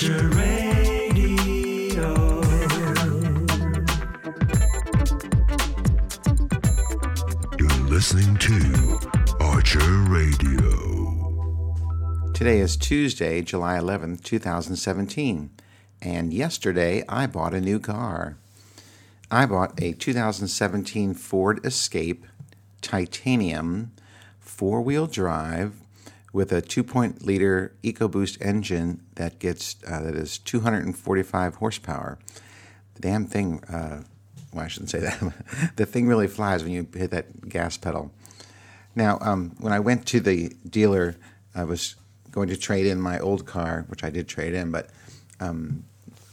Archer 0.00 0.28
Radio. 0.28 1.34
You're 7.58 7.88
listening 7.88 8.36
to 8.36 9.00
Archer 9.40 9.80
Radio. 10.04 10.62
Today 12.32 12.60
is 12.60 12.76
Tuesday, 12.76 13.42
July 13.42 13.76
11th, 13.76 14.22
2017, 14.22 15.50
and 16.00 16.32
yesterday 16.32 17.02
I 17.08 17.26
bought 17.26 17.52
a 17.52 17.60
new 17.60 17.80
car. 17.80 18.36
I 19.32 19.46
bought 19.46 19.82
a 19.82 19.94
2017 19.94 21.14
Ford 21.14 21.58
Escape 21.66 22.24
Titanium 22.80 23.90
four 24.38 24.80
wheel 24.80 25.08
drive 25.08 25.72
with 26.32 26.52
a 26.52 26.60
2.0 26.60 27.24
liter 27.24 27.74
EcoBoost 27.82 28.40
engine 28.44 29.02
that 29.14 29.38
gets 29.38 29.76
uh, 29.86 30.02
that 30.02 30.14
is 30.14 30.38
245 30.38 31.54
horsepower. 31.56 32.18
The 32.94 33.00
damn 33.00 33.26
thing, 33.26 33.62
uh, 33.64 34.02
well, 34.52 34.64
I 34.64 34.68
shouldn't 34.68 34.90
say 34.90 35.00
that. 35.00 35.74
the 35.76 35.86
thing 35.86 36.06
really 36.06 36.28
flies 36.28 36.62
when 36.62 36.72
you 36.72 36.86
hit 36.94 37.10
that 37.10 37.48
gas 37.48 37.76
pedal. 37.76 38.10
Now, 38.94 39.18
um, 39.20 39.54
when 39.58 39.72
I 39.72 39.80
went 39.80 40.06
to 40.08 40.20
the 40.20 40.52
dealer, 40.68 41.16
I 41.54 41.64
was 41.64 41.94
going 42.30 42.48
to 42.48 42.56
trade 42.56 42.86
in 42.86 43.00
my 43.00 43.18
old 43.18 43.46
car, 43.46 43.84
which 43.88 44.04
I 44.04 44.10
did 44.10 44.28
trade 44.28 44.54
in, 44.54 44.70
but 44.70 44.90
um, 45.40 45.84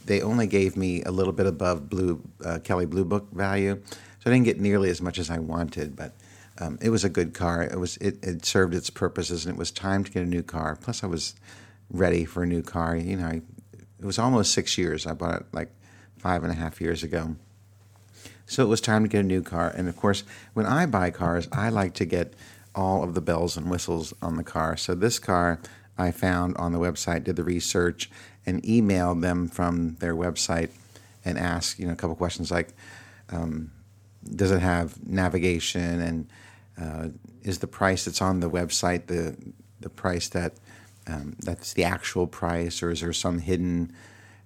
they 0.04 0.20
only 0.20 0.46
gave 0.46 0.76
me 0.76 1.02
a 1.02 1.10
little 1.10 1.32
bit 1.32 1.46
above 1.46 1.88
blue 1.88 2.22
uh, 2.44 2.58
Kelley 2.62 2.86
Blue 2.86 3.04
Book 3.04 3.30
value, 3.32 3.80
so 3.88 4.30
I 4.30 4.30
didn't 4.30 4.44
get 4.44 4.60
nearly 4.60 4.90
as 4.90 5.00
much 5.00 5.18
as 5.18 5.30
I 5.30 5.38
wanted. 5.38 5.96
But 5.96 6.12
um, 6.58 6.78
it 6.80 6.90
was 6.90 7.04
a 7.04 7.08
good 7.08 7.34
car. 7.34 7.62
It 7.62 7.78
was 7.78 7.96
it, 7.98 8.24
it 8.24 8.44
served 8.44 8.74
its 8.74 8.90
purposes, 8.90 9.44
and 9.44 9.54
it 9.54 9.58
was 9.58 9.70
time 9.70 10.04
to 10.04 10.10
get 10.10 10.22
a 10.22 10.26
new 10.26 10.42
car. 10.42 10.76
Plus, 10.80 11.04
I 11.04 11.06
was 11.06 11.34
ready 11.90 12.24
for 12.24 12.42
a 12.42 12.46
new 12.46 12.62
car. 12.62 12.96
You 12.96 13.16
know, 13.16 13.26
I, 13.26 13.42
it 13.98 14.04
was 14.04 14.18
almost 14.18 14.52
six 14.52 14.76
years. 14.76 15.06
I 15.06 15.12
bought 15.12 15.40
it 15.40 15.46
like 15.52 15.70
five 16.18 16.42
and 16.42 16.52
a 16.52 16.56
half 16.56 16.80
years 16.80 17.02
ago. 17.02 17.36
So 18.46 18.62
it 18.62 18.68
was 18.68 18.80
time 18.80 19.02
to 19.02 19.08
get 19.08 19.20
a 19.20 19.28
new 19.28 19.42
car. 19.42 19.72
And 19.76 19.88
of 19.88 19.96
course, 19.96 20.22
when 20.54 20.66
I 20.66 20.86
buy 20.86 21.10
cars, 21.10 21.48
I 21.52 21.68
like 21.68 21.94
to 21.94 22.04
get 22.04 22.34
all 22.74 23.02
of 23.02 23.14
the 23.14 23.20
bells 23.20 23.56
and 23.56 23.70
whistles 23.70 24.14
on 24.22 24.36
the 24.36 24.44
car. 24.44 24.76
So 24.76 24.94
this 24.94 25.18
car 25.18 25.60
I 25.98 26.10
found 26.10 26.56
on 26.56 26.72
the 26.72 26.78
website, 26.78 27.24
did 27.24 27.36
the 27.36 27.44
research, 27.44 28.10
and 28.44 28.62
emailed 28.62 29.22
them 29.22 29.48
from 29.48 29.96
their 29.96 30.14
website 30.14 30.70
and 31.24 31.38
asked, 31.38 31.78
you 31.78 31.86
know, 31.86 31.92
a 31.92 31.96
couple 31.96 32.14
questions 32.14 32.50
like, 32.50 32.68
um, 33.30 33.72
does 34.34 34.50
it 34.50 34.60
have 34.60 35.04
navigation 35.06 36.00
and 36.00 36.28
uh, 36.80 37.08
is 37.42 37.58
the 37.58 37.66
price 37.66 38.04
that's 38.04 38.20
on 38.20 38.40
the 38.40 38.50
website 38.50 39.06
the 39.06 39.36
the 39.80 39.88
price 39.88 40.28
that 40.28 40.54
um, 41.06 41.36
that's 41.38 41.72
the 41.74 41.84
actual 41.84 42.26
price 42.26 42.82
or 42.82 42.90
is 42.90 43.00
there 43.00 43.12
some 43.12 43.38
hidden 43.38 43.92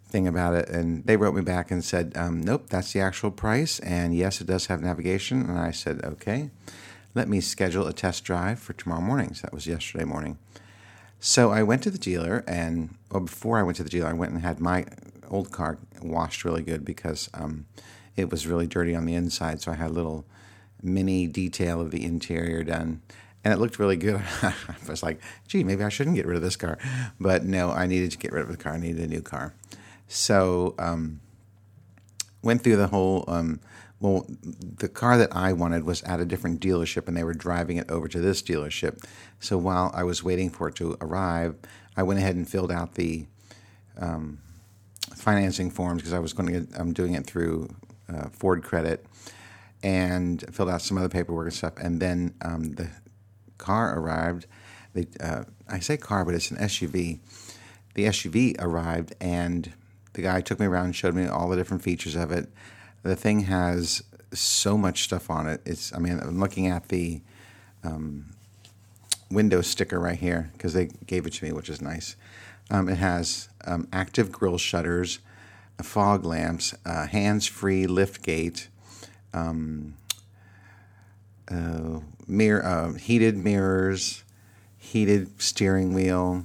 thing 0.04 0.26
about 0.26 0.54
it? 0.54 0.68
And 0.68 1.04
they 1.04 1.16
wrote 1.16 1.34
me 1.34 1.40
back 1.40 1.70
and 1.70 1.84
said 1.84 2.12
um, 2.16 2.40
nope 2.40 2.68
that's 2.68 2.92
the 2.92 3.00
actual 3.00 3.30
price 3.30 3.78
and 3.80 4.14
yes 4.14 4.40
it 4.40 4.46
does 4.46 4.66
have 4.66 4.82
navigation. 4.82 5.42
And 5.48 5.58
I 5.58 5.70
said 5.70 6.04
okay 6.04 6.50
let 7.14 7.28
me 7.28 7.40
schedule 7.40 7.86
a 7.86 7.92
test 7.92 8.22
drive 8.24 8.60
for 8.60 8.72
tomorrow 8.72 9.00
morning. 9.00 9.34
So 9.34 9.42
that 9.42 9.52
was 9.52 9.66
yesterday 9.66 10.04
morning. 10.04 10.38
So 11.18 11.50
I 11.50 11.64
went 11.64 11.82
to 11.82 11.90
the 11.90 11.98
dealer 11.98 12.44
and 12.46 12.94
well 13.10 13.22
before 13.22 13.58
I 13.58 13.62
went 13.62 13.76
to 13.78 13.82
the 13.82 13.90
dealer 13.90 14.08
I 14.08 14.14
went 14.14 14.32
and 14.32 14.42
had 14.42 14.60
my 14.60 14.86
old 15.28 15.50
car 15.50 15.78
washed 16.02 16.44
really 16.44 16.62
good 16.62 16.84
because 16.84 17.30
um, 17.34 17.66
it 18.16 18.30
was 18.30 18.46
really 18.46 18.66
dirty 18.66 18.94
on 18.94 19.06
the 19.06 19.14
inside 19.14 19.60
so 19.60 19.72
I 19.72 19.76
had 19.76 19.90
a 19.90 19.94
little 19.94 20.24
mini 20.82 21.26
detail 21.26 21.80
of 21.80 21.90
the 21.90 22.04
interior 22.04 22.62
done. 22.62 23.02
And 23.42 23.54
it 23.54 23.58
looked 23.58 23.78
really 23.78 23.96
good. 23.96 24.22
I 24.42 24.54
was 24.88 25.02
like, 25.02 25.20
gee, 25.48 25.64
maybe 25.64 25.82
I 25.82 25.88
shouldn't 25.88 26.16
get 26.16 26.26
rid 26.26 26.36
of 26.36 26.42
this 26.42 26.56
car. 26.56 26.78
But 27.18 27.44
no, 27.44 27.70
I 27.70 27.86
needed 27.86 28.10
to 28.12 28.18
get 28.18 28.32
rid 28.32 28.42
of 28.42 28.50
the 28.50 28.56
car. 28.56 28.74
I 28.74 28.78
needed 28.78 29.02
a 29.02 29.06
new 29.06 29.22
car. 29.22 29.54
So, 30.08 30.74
um, 30.78 31.20
went 32.42 32.62
through 32.62 32.76
the 32.76 32.88
whole. 32.88 33.24
Um, 33.28 33.60
well, 34.00 34.26
the 34.78 34.88
car 34.88 35.18
that 35.18 35.36
I 35.36 35.52
wanted 35.52 35.84
was 35.84 36.02
at 36.04 36.20
a 36.20 36.24
different 36.24 36.60
dealership, 36.60 37.06
and 37.06 37.16
they 37.16 37.24
were 37.24 37.34
driving 37.34 37.76
it 37.76 37.90
over 37.90 38.08
to 38.08 38.18
this 38.18 38.42
dealership. 38.42 39.04
So 39.40 39.58
while 39.58 39.90
I 39.94 40.04
was 40.04 40.24
waiting 40.24 40.48
for 40.48 40.68
it 40.68 40.74
to 40.76 40.96
arrive, 41.02 41.56
I 41.96 42.02
went 42.02 42.18
ahead 42.18 42.34
and 42.34 42.48
filled 42.48 42.72
out 42.72 42.94
the 42.94 43.26
um, 43.98 44.38
financing 45.14 45.70
forms 45.70 46.00
because 46.00 46.14
I 46.14 46.18
was 46.18 46.32
going 46.32 46.52
to. 46.52 46.60
Get, 46.60 46.80
I'm 46.80 46.92
doing 46.94 47.14
it 47.14 47.26
through 47.26 47.68
uh, 48.08 48.30
Ford 48.30 48.62
Credit 48.62 49.04
and 49.82 50.44
filled 50.54 50.68
out 50.68 50.82
some 50.82 50.98
other 50.98 51.08
paperwork 51.08 51.46
and 51.46 51.54
stuff. 51.54 51.74
And 51.78 52.00
then 52.00 52.34
um, 52.42 52.72
the 52.72 52.90
car 53.58 53.98
arrived. 53.98 54.46
They, 54.94 55.06
uh, 55.20 55.44
I 55.68 55.78
say 55.78 55.96
car, 55.96 56.24
but 56.24 56.34
it's 56.34 56.50
an 56.50 56.58
SUV. 56.58 57.20
The 57.94 58.04
SUV 58.06 58.56
arrived, 58.60 59.14
and 59.20 59.72
the 60.12 60.22
guy 60.22 60.40
took 60.40 60.60
me 60.60 60.66
around 60.66 60.86
and 60.86 60.96
showed 60.96 61.14
me 61.14 61.26
all 61.26 61.48
the 61.48 61.56
different 61.56 61.82
features 61.82 62.16
of 62.16 62.30
it. 62.30 62.48
The 63.02 63.16
thing 63.16 63.40
has 63.40 64.02
so 64.32 64.76
much 64.76 65.02
stuff 65.02 65.30
on 65.30 65.46
it. 65.48 65.60
It's, 65.64 65.92
I 65.94 65.98
mean, 65.98 66.20
I'm 66.20 66.38
looking 66.38 66.66
at 66.66 66.88
the 66.88 67.20
um, 67.82 68.26
window 69.30 69.60
sticker 69.60 69.98
right 69.98 70.18
here 70.18 70.50
because 70.52 70.72
they 70.74 70.86
gave 71.06 71.26
it 71.26 71.32
to 71.34 71.44
me, 71.44 71.52
which 71.52 71.68
is 71.68 71.80
nice. 71.80 72.16
Um, 72.70 72.88
it 72.88 72.98
has 72.98 73.48
um, 73.64 73.88
active 73.92 74.30
grill 74.30 74.58
shutters, 74.58 75.18
fog 75.82 76.24
lamps, 76.24 76.74
uh, 76.84 77.06
hands-free 77.06 77.86
lift 77.86 78.22
gate, 78.22 78.68
um, 79.32 79.94
uh, 81.50 82.00
mirror, 82.26 82.64
uh, 82.64 82.92
heated 82.94 83.36
mirrors, 83.36 84.24
heated 84.78 85.40
steering 85.40 85.94
wheel, 85.94 86.44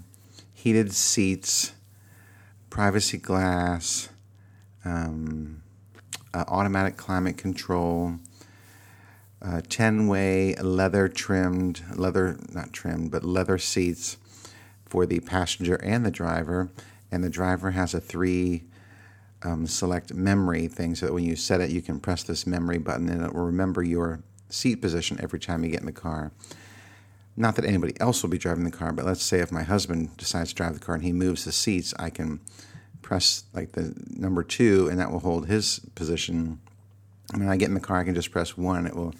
heated 0.53 0.93
seats, 0.93 1.73
privacy 2.69 3.17
glass, 3.17 4.09
um, 4.83 5.61
uh, 6.33 6.43
automatic 6.47 6.97
climate 6.97 7.37
control, 7.37 8.15
10 9.69 10.07
way 10.07 10.55
leather 10.55 11.07
trimmed, 11.07 11.83
leather, 11.95 12.39
not 12.51 12.73
trimmed, 12.73 13.11
but 13.11 13.23
leather 13.23 13.59
seats 13.59 14.17
for 14.85 15.05
the 15.05 15.19
passenger 15.19 15.75
and 15.75 16.03
the 16.03 16.09
driver. 16.09 16.71
And 17.11 17.23
the 17.23 17.29
driver 17.29 17.71
has 17.71 17.93
a 17.93 17.99
three 17.99 18.63
um, 19.45 19.67
select 19.67 20.13
memory 20.13 20.67
thing 20.67 20.95
so 20.95 21.05
that 21.05 21.13
when 21.13 21.23
you 21.23 21.35
set 21.35 21.61
it, 21.61 21.69
you 21.69 21.81
can 21.81 21.99
press 21.99 22.23
this 22.23 22.47
memory 22.47 22.79
button 22.79 23.07
and 23.09 23.23
it 23.23 23.33
will 23.33 23.45
remember 23.45 23.83
your 23.83 24.21
seat 24.49 24.77
position 24.77 25.19
every 25.21 25.39
time 25.39 25.63
you 25.63 25.69
get 25.69 25.81
in 25.81 25.85
the 25.85 25.91
car. 25.91 26.31
Not 27.37 27.55
that 27.57 27.65
anybody 27.65 27.93
else 27.99 28.23
will 28.23 28.29
be 28.29 28.37
driving 28.37 28.63
the 28.63 28.71
car, 28.71 28.91
but 28.91 29.05
let's 29.05 29.23
say 29.23 29.39
if 29.39 29.51
my 29.51 29.63
husband 29.63 30.15
decides 30.17 30.49
to 30.49 30.55
drive 30.55 30.73
the 30.73 30.79
car 30.79 30.95
and 30.95 31.03
he 31.03 31.11
moves 31.11 31.45
the 31.45 31.51
seats, 31.51 31.93
I 31.99 32.09
can 32.09 32.39
press 33.01 33.43
like 33.53 33.73
the 33.73 33.93
number 34.09 34.41
two 34.41 34.87
and 34.89 34.99
that 34.99 35.11
will 35.11 35.19
hold 35.19 35.47
his 35.47 35.79
position. 35.93 36.59
And 37.31 37.41
when 37.41 37.49
I 37.49 37.57
get 37.57 37.67
in 37.67 37.73
the 37.73 37.79
car, 37.79 37.99
I 37.99 38.03
can 38.03 38.15
just 38.15 38.31
press 38.31 38.57
one, 38.57 38.87
it 38.87 38.95
will 38.95 39.13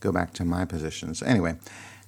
go 0.00 0.10
back 0.12 0.32
to 0.34 0.44
my 0.44 0.64
position. 0.64 1.14
So, 1.14 1.26
anyway, 1.26 1.56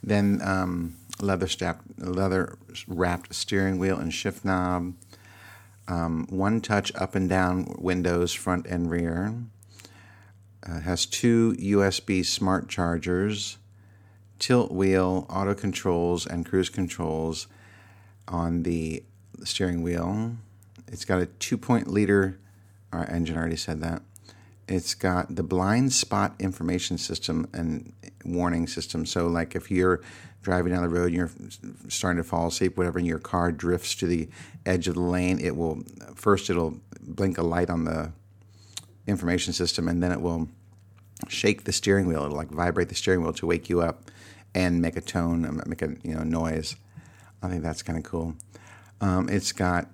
then 0.02 0.40
um, 0.42 0.96
leather, 1.20 1.46
strap, 1.46 1.82
leather 1.98 2.56
wrapped 2.86 3.34
steering 3.34 3.78
wheel 3.78 3.98
and 3.98 4.12
shift 4.12 4.44
knob 4.44 4.94
um, 5.90 6.26
one 6.30 6.60
touch 6.60 6.94
up 6.94 7.16
and 7.16 7.28
down 7.28 7.74
windows, 7.78 8.32
front 8.32 8.66
and 8.66 8.88
rear. 8.90 9.34
Uh, 10.64 10.80
has 10.80 11.04
two 11.04 11.54
USB 11.54 12.24
smart 12.24 12.68
chargers, 12.68 13.58
tilt 14.38 14.70
wheel, 14.70 15.26
auto 15.28 15.54
controls, 15.54 16.26
and 16.26 16.46
cruise 16.46 16.68
controls 16.68 17.48
on 18.28 18.62
the 18.62 19.02
steering 19.42 19.82
wheel. 19.82 20.36
It's 20.86 21.04
got 21.04 21.20
a 21.20 21.26
two-point 21.26 21.88
liter 21.88 22.38
our 22.92 23.08
engine, 23.08 23.36
already 23.36 23.56
said 23.56 23.80
that. 23.80 24.02
It's 24.70 24.94
got 24.94 25.34
the 25.34 25.42
blind 25.42 25.92
spot 25.92 26.36
information 26.38 26.96
system 26.96 27.48
and 27.52 27.92
warning 28.24 28.68
system. 28.68 29.04
So, 29.04 29.26
like 29.26 29.56
if 29.56 29.68
you're 29.68 30.00
driving 30.42 30.72
down 30.72 30.82
the 30.82 30.88
road 30.88 31.06
and 31.06 31.14
you're 31.14 31.30
starting 31.88 32.22
to 32.22 32.28
fall 32.28 32.46
asleep, 32.46 32.78
whatever, 32.78 33.00
and 33.00 33.06
your 33.06 33.18
car 33.18 33.50
drifts 33.50 33.96
to 33.96 34.06
the 34.06 34.28
edge 34.64 34.86
of 34.86 34.94
the 34.94 35.00
lane, 35.00 35.40
it 35.40 35.56
will 35.56 35.82
first 36.14 36.48
it'll 36.50 36.78
blink 37.00 37.36
a 37.36 37.42
light 37.42 37.68
on 37.68 37.84
the 37.84 38.12
information 39.08 39.52
system, 39.52 39.88
and 39.88 40.00
then 40.00 40.12
it 40.12 40.20
will 40.20 40.48
shake 41.28 41.64
the 41.64 41.72
steering 41.72 42.06
wheel. 42.06 42.24
It'll 42.24 42.36
like 42.36 42.50
vibrate 42.50 42.90
the 42.90 42.94
steering 42.94 43.22
wheel 43.22 43.32
to 43.32 43.46
wake 43.46 43.68
you 43.68 43.80
up 43.80 44.08
and 44.54 44.80
make 44.80 44.96
a 44.96 45.00
tone, 45.00 45.60
make 45.66 45.82
a 45.82 45.96
you 46.04 46.14
know 46.14 46.22
noise. 46.22 46.76
I 47.42 47.48
think 47.48 47.64
that's 47.64 47.82
kind 47.82 47.98
of 47.98 48.04
cool. 48.04 48.36
Um, 49.00 49.28
it's 49.28 49.50
got 49.50 49.88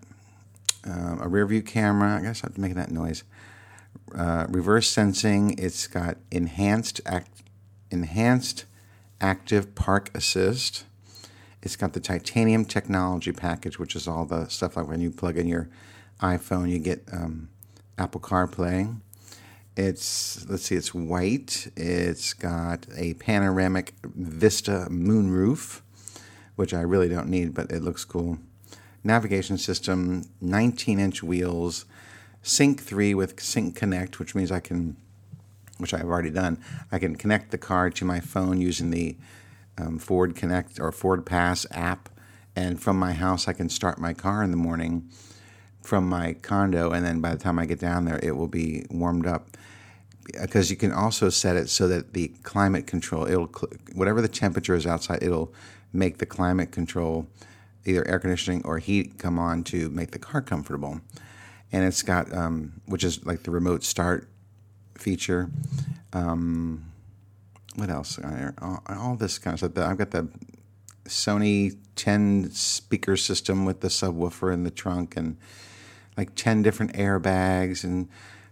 um, 0.85 1.19
a 1.23 1.29
rear 1.29 1.47
view 1.47 1.63
camera. 1.63 2.19
I 2.19 2.21
guess 2.21 2.45
I'm 2.45 2.53
making 2.59 2.77
that 2.77 2.91
noise. 2.91 3.25
Uh, 4.15 4.47
reverse 4.49 4.89
sensing. 4.89 5.59
It's 5.59 5.87
got 5.87 6.17
enhanced 6.31 7.01
act, 7.05 7.43
enhanced 7.91 8.65
active 9.21 9.75
park 9.75 10.11
assist. 10.15 10.85
It's 11.63 11.77
got 11.77 11.93
the 11.93 12.01
titanium 12.01 12.65
technology 12.65 13.33
package, 13.33 13.79
which 13.79 13.97
is 13.97 14.07
all 14.07 14.25
the 14.25 14.47
stuff 14.47 14.77
like 14.77 14.87
when 14.87 15.01
you 15.01 15.11
plug 15.11 15.37
in 15.37 15.49
your 15.49 15.69
iPhone, 16.21 16.71
you 16.71 16.79
get 16.79 17.03
um, 17.13 17.49
Apple 17.99 18.21
CarPlay. 18.21 18.97
It's 19.77 20.49
let's 20.49 20.65
see, 20.65 20.77
it's 20.77 20.95
white. 20.95 21.69
It's 21.77 22.33
got 22.33 22.87
a 22.97 23.15
panoramic 23.15 23.95
Vista 24.05 24.87
moonroof, 24.89 25.83
which 26.55 26.73
I 26.73 26.81
really 26.81 27.09
don't 27.09 27.29
need, 27.29 27.53
but 27.53 27.71
it 27.71 27.83
looks 27.83 28.05
cool. 28.05 28.39
navigation 29.05 29.59
system, 29.59 30.25
19 30.41 30.99
inch 30.99 31.23
wheels, 31.23 31.85
Sync 32.47 32.81
3 32.81 33.13
with 33.13 33.41
Sync 33.41 33.75
Connect, 33.75 34.21
which 34.21 34.37
means 34.37 34.53
I 34.53 34.61
can, 34.61 34.97
which 35.79 35.93
I've 35.93 36.05
already 36.05 36.31
done, 36.31 36.59
I 36.93 37.01
can 37.01 37.17
connect 37.17 37.51
the 37.51 37.59
car 37.59 37.91
to 37.91 38.05
my 38.05 38.21
phone 38.21 38.61
using 38.61 38.93
the 38.93 39.17
um, 39.77 39.99
Ford 39.99 40.37
Connect 40.37 40.79
or 40.79 40.93
Ford 40.93 41.27
Pass 41.27 41.67
app. 41.73 42.09
And 42.55 42.81
from 42.81 43.01
my 43.01 43.15
house, 43.15 43.49
I 43.49 43.53
can 43.53 43.69
start 43.69 43.99
my 43.99 44.15
car 44.15 44.45
in 44.45 44.53
the 44.53 44.57
morning 44.57 45.11
from 45.83 46.09
my 46.09 46.35
condo, 46.35 46.93
and 46.93 47.05
then 47.05 47.21
by 47.21 47.33
the 47.33 47.39
time 47.39 47.59
I 47.59 47.67
get 47.67 47.81
down 47.81 48.05
there, 48.05 48.21
it 48.23 48.37
will 48.37 48.47
be 48.47 48.87
warmed 48.91 49.27
up. 49.27 49.49
Because 50.41 50.71
you 50.71 50.77
can 50.77 50.93
also 50.93 51.31
set 51.31 51.57
it 51.57 51.69
so 51.69 51.89
that 51.89 52.13
the 52.13 52.29
climate 52.45 52.87
control, 52.87 53.27
it'll 53.27 53.51
whatever 53.93 54.23
the 54.23 54.29
temperature 54.29 54.77
is 54.77 54.87
outside, 54.87 55.21
it'll 55.21 55.53
make 55.93 56.19
the 56.19 56.27
climate 56.27 56.71
control, 56.71 57.27
either 57.85 58.07
air 58.07 58.21
conditioning 58.21 58.63
or 58.65 58.79
heat, 58.79 59.19
come 59.19 59.37
on 59.37 59.65
to 59.65 59.91
make 59.91 60.13
the 60.13 60.19
car 60.21 60.41
comfortable. 60.41 61.01
And 61.73 61.85
it's 61.85 62.03
got, 62.03 62.33
um, 62.33 62.81
which 62.87 63.05
is 63.05 63.25
like 63.27 63.43
the 63.43 63.51
remote 63.51 63.85
start 63.85 64.29
feature. 64.95 65.51
Um, 66.13 66.93
what 67.75 67.91
else? 67.91 68.19
All, 68.61 68.83
all 68.89 69.17
this 69.17 69.39
kind 69.39 69.55
of 69.55 69.59
stuff. 69.59 69.87
I've 69.87 69.99
got 69.99 70.11
the 70.11 70.29
Sony 71.05 71.77
10 71.97 72.51
speaker 72.51 73.17
system 73.17 73.65
with 73.65 73.81
the 73.81 73.89
subwoofer 73.89 74.53
in 74.53 74.65
the 74.65 74.71
trunk 74.71 75.17
and 75.17 75.37
like 76.17 76.35
10 76.35 76.63
different 76.63 76.95
airbags 76.95 77.85
and 77.85 78.09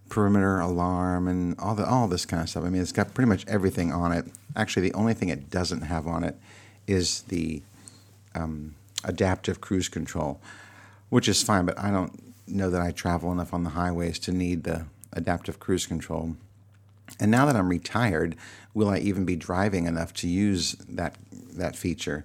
perimeter 0.08 0.60
alarm 0.60 1.26
and 1.26 1.58
all 1.58 1.74
the 1.74 1.86
all 1.86 2.06
this 2.06 2.26
kind 2.26 2.42
of 2.42 2.48
stuff. 2.48 2.64
I 2.64 2.68
mean, 2.68 2.82
it's 2.82 2.92
got 2.92 3.14
pretty 3.14 3.28
much 3.28 3.44
everything 3.46 3.92
on 3.92 4.12
it. 4.12 4.26
Actually, 4.54 4.88
the 4.88 4.94
only 4.94 5.14
thing 5.14 5.28
it 5.28 5.50
doesn't 5.50 5.82
have 5.82 6.06
on 6.06 6.24
it 6.24 6.36
is 6.86 7.22
the 7.22 7.62
um, 8.34 8.74
adaptive 9.02 9.60
cruise 9.60 9.88
control, 9.88 10.40
which 11.08 11.28
is 11.28 11.42
fine, 11.42 11.64
but 11.64 11.78
I 11.78 11.90
don't 11.90 12.12
know 12.46 12.70
that 12.70 12.80
I 12.80 12.90
travel 12.90 13.32
enough 13.32 13.54
on 13.54 13.64
the 13.64 13.70
highways 13.70 14.18
to 14.20 14.32
need 14.32 14.64
the 14.64 14.86
adaptive 15.12 15.58
cruise 15.58 15.86
control. 15.86 16.36
And 17.20 17.30
now 17.30 17.46
that 17.46 17.56
I'm 17.56 17.68
retired, 17.68 18.36
will 18.72 18.88
I 18.88 18.98
even 18.98 19.24
be 19.24 19.36
driving 19.36 19.86
enough 19.86 20.12
to 20.14 20.28
use 20.28 20.72
that 20.88 21.16
that 21.54 21.76
feature? 21.76 22.24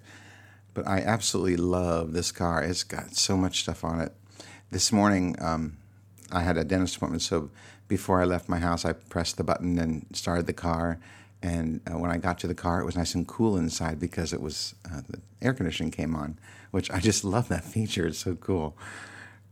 But 0.73 0.87
I 0.87 0.99
absolutely 0.99 1.57
love 1.57 2.13
this 2.13 2.31
car. 2.31 2.63
It's 2.63 2.83
got 2.83 3.15
so 3.15 3.35
much 3.35 3.61
stuff 3.61 3.83
on 3.83 3.99
it. 3.99 4.13
This 4.71 4.91
morning, 4.91 5.35
um, 5.39 5.77
I 6.31 6.41
had 6.41 6.57
a 6.57 6.63
dentist 6.63 6.95
appointment, 6.95 7.23
so 7.23 7.49
before 7.87 8.21
I 8.21 8.25
left 8.25 8.47
my 8.47 8.59
house, 8.59 8.85
I 8.85 8.93
pressed 8.93 9.37
the 9.37 9.43
button 9.43 9.79
and 9.79 10.05
started 10.13 10.45
the 10.45 10.53
car. 10.53 10.99
And 11.41 11.81
uh, 11.87 11.97
when 11.97 12.11
I 12.11 12.17
got 12.17 12.37
to 12.39 12.47
the 12.47 12.55
car, 12.55 12.81
it 12.81 12.85
was 12.85 12.95
nice 12.95 13.15
and 13.15 13.27
cool 13.27 13.57
inside 13.57 13.99
because 13.99 14.31
it 14.31 14.41
was 14.41 14.75
uh, 14.85 15.01
the 15.09 15.19
air 15.41 15.53
conditioning 15.53 15.91
came 15.91 16.15
on, 16.15 16.37
which 16.71 16.91
I 16.91 16.99
just 16.99 17.23
love 17.35 17.47
that 17.49 17.63
feature. 17.63 18.07
It's 18.07 18.19
so 18.19 18.35
cool. 18.35 18.77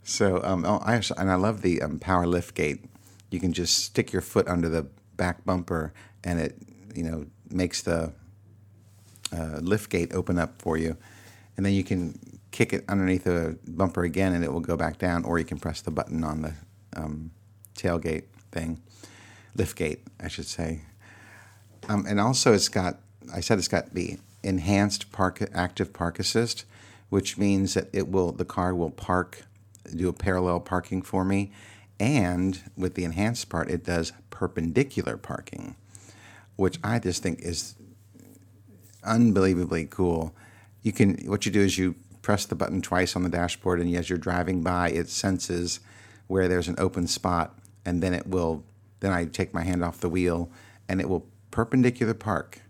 So 0.07 0.42
um, 0.42 0.63
oh, 0.65 0.80
I 0.86 0.95
and 1.18 1.30
I 1.30 1.36
love 1.36 1.62
the 1.62 1.81
um, 1.81 2.00
power 2.00 2.25
lift 2.25 2.56
gate. 2.56 2.86
You 3.30 3.42
can 3.42 3.51
just 3.51 3.83
stick 3.83 4.13
your 4.13 4.21
foot 4.21 4.48
under 4.48 4.69
the 4.69 4.88
back 5.18 5.44
bumper, 5.44 5.92
and 6.24 6.39
it 6.39 6.57
you 6.95 7.04
know 7.04 7.25
makes 7.50 7.81
the 7.81 8.13
uh, 9.36 9.59
lift 9.59 9.89
gate 9.89 10.13
open 10.13 10.39
up 10.39 10.62
for 10.62 10.77
you, 10.77 10.95
and 11.57 11.65
then 11.65 11.74
you 11.74 11.83
can 11.83 12.18
kick 12.51 12.71
it 12.71 12.86
underneath 12.88 13.25
the 13.25 13.59
bumper 13.68 14.04
again, 14.04 14.33
and 14.33 14.45
it 14.45 14.54
will 14.54 14.62
go 14.62 14.77
back 14.77 14.98
down. 14.98 15.25
Or 15.25 15.39
you 15.39 15.45
can 15.45 15.59
press 15.59 15.81
the 15.81 15.92
button 15.92 16.24
on 16.24 16.42
the 16.42 16.54
um, 16.95 17.31
tailgate 17.75 18.24
thing, 18.54 18.81
lift 19.56 19.75
gate, 19.75 20.07
I 20.21 20.30
should 20.30 20.48
say. 20.48 20.83
Um, 21.89 22.06
and 22.07 22.18
also, 22.21 22.54
it's 22.54 22.69
got 22.69 23.00
I 23.36 23.42
said 23.42 23.57
it's 23.57 23.68
got 23.68 23.94
the 23.94 24.19
enhanced 24.42 25.12
park 25.12 25.44
active 25.54 25.92
park 25.92 26.18
assist, 26.18 26.63
which 27.09 27.38
means 27.38 27.74
that 27.74 27.89
it 27.92 28.07
will 28.07 28.31
the 28.31 28.45
car 28.45 28.74
will 28.74 28.89
park 28.89 29.44
do 29.95 30.10
a 30.10 30.13
parallel 30.13 30.60
parking 30.60 31.01
for 31.01 31.24
me. 31.24 31.51
And 32.00 32.60
with 32.75 32.95
the 32.95 33.06
enhanced 33.06 33.50
part, 33.50 33.72
it 33.72 33.84
does 33.84 34.13
perpendicular 34.30 35.18
parking, 35.18 35.75
which 36.56 36.80
I 36.84 37.00
just 37.00 37.24
think 37.24 37.42
is 37.42 37.75
unbelievably 39.04 39.88
cool. 39.89 40.36
You 40.84 40.92
can 40.92 41.16
what 41.25 41.45
you 41.45 41.51
do 41.51 41.62
is 41.62 41.78
you 41.78 41.95
press 42.22 42.45
the 42.45 42.56
button 42.56 42.81
twice 42.81 43.16
on 43.16 43.24
the 43.24 43.30
dashboard, 43.30 43.80
and 43.80 43.95
as 43.95 44.10
you're 44.10 44.19
driving 44.19 44.62
by, 44.62 44.89
it 44.89 45.10
senses 45.10 45.80
where 46.28 46.48
there's 46.48 46.68
an 46.68 46.75
open 46.78 47.07
spot, 47.07 47.57
and 47.86 48.04
then 48.04 48.13
it 48.13 48.28
will. 48.28 48.63
Then 49.00 49.12
I 49.12 49.25
take 49.25 49.54
my 49.54 49.63
hand 49.63 49.83
off 49.83 50.00
the 50.00 50.10
wheel, 50.10 50.50
and 50.90 51.00
it 51.00 51.10
will 51.10 51.25
perpendicular 51.51 52.13
park 52.13 52.62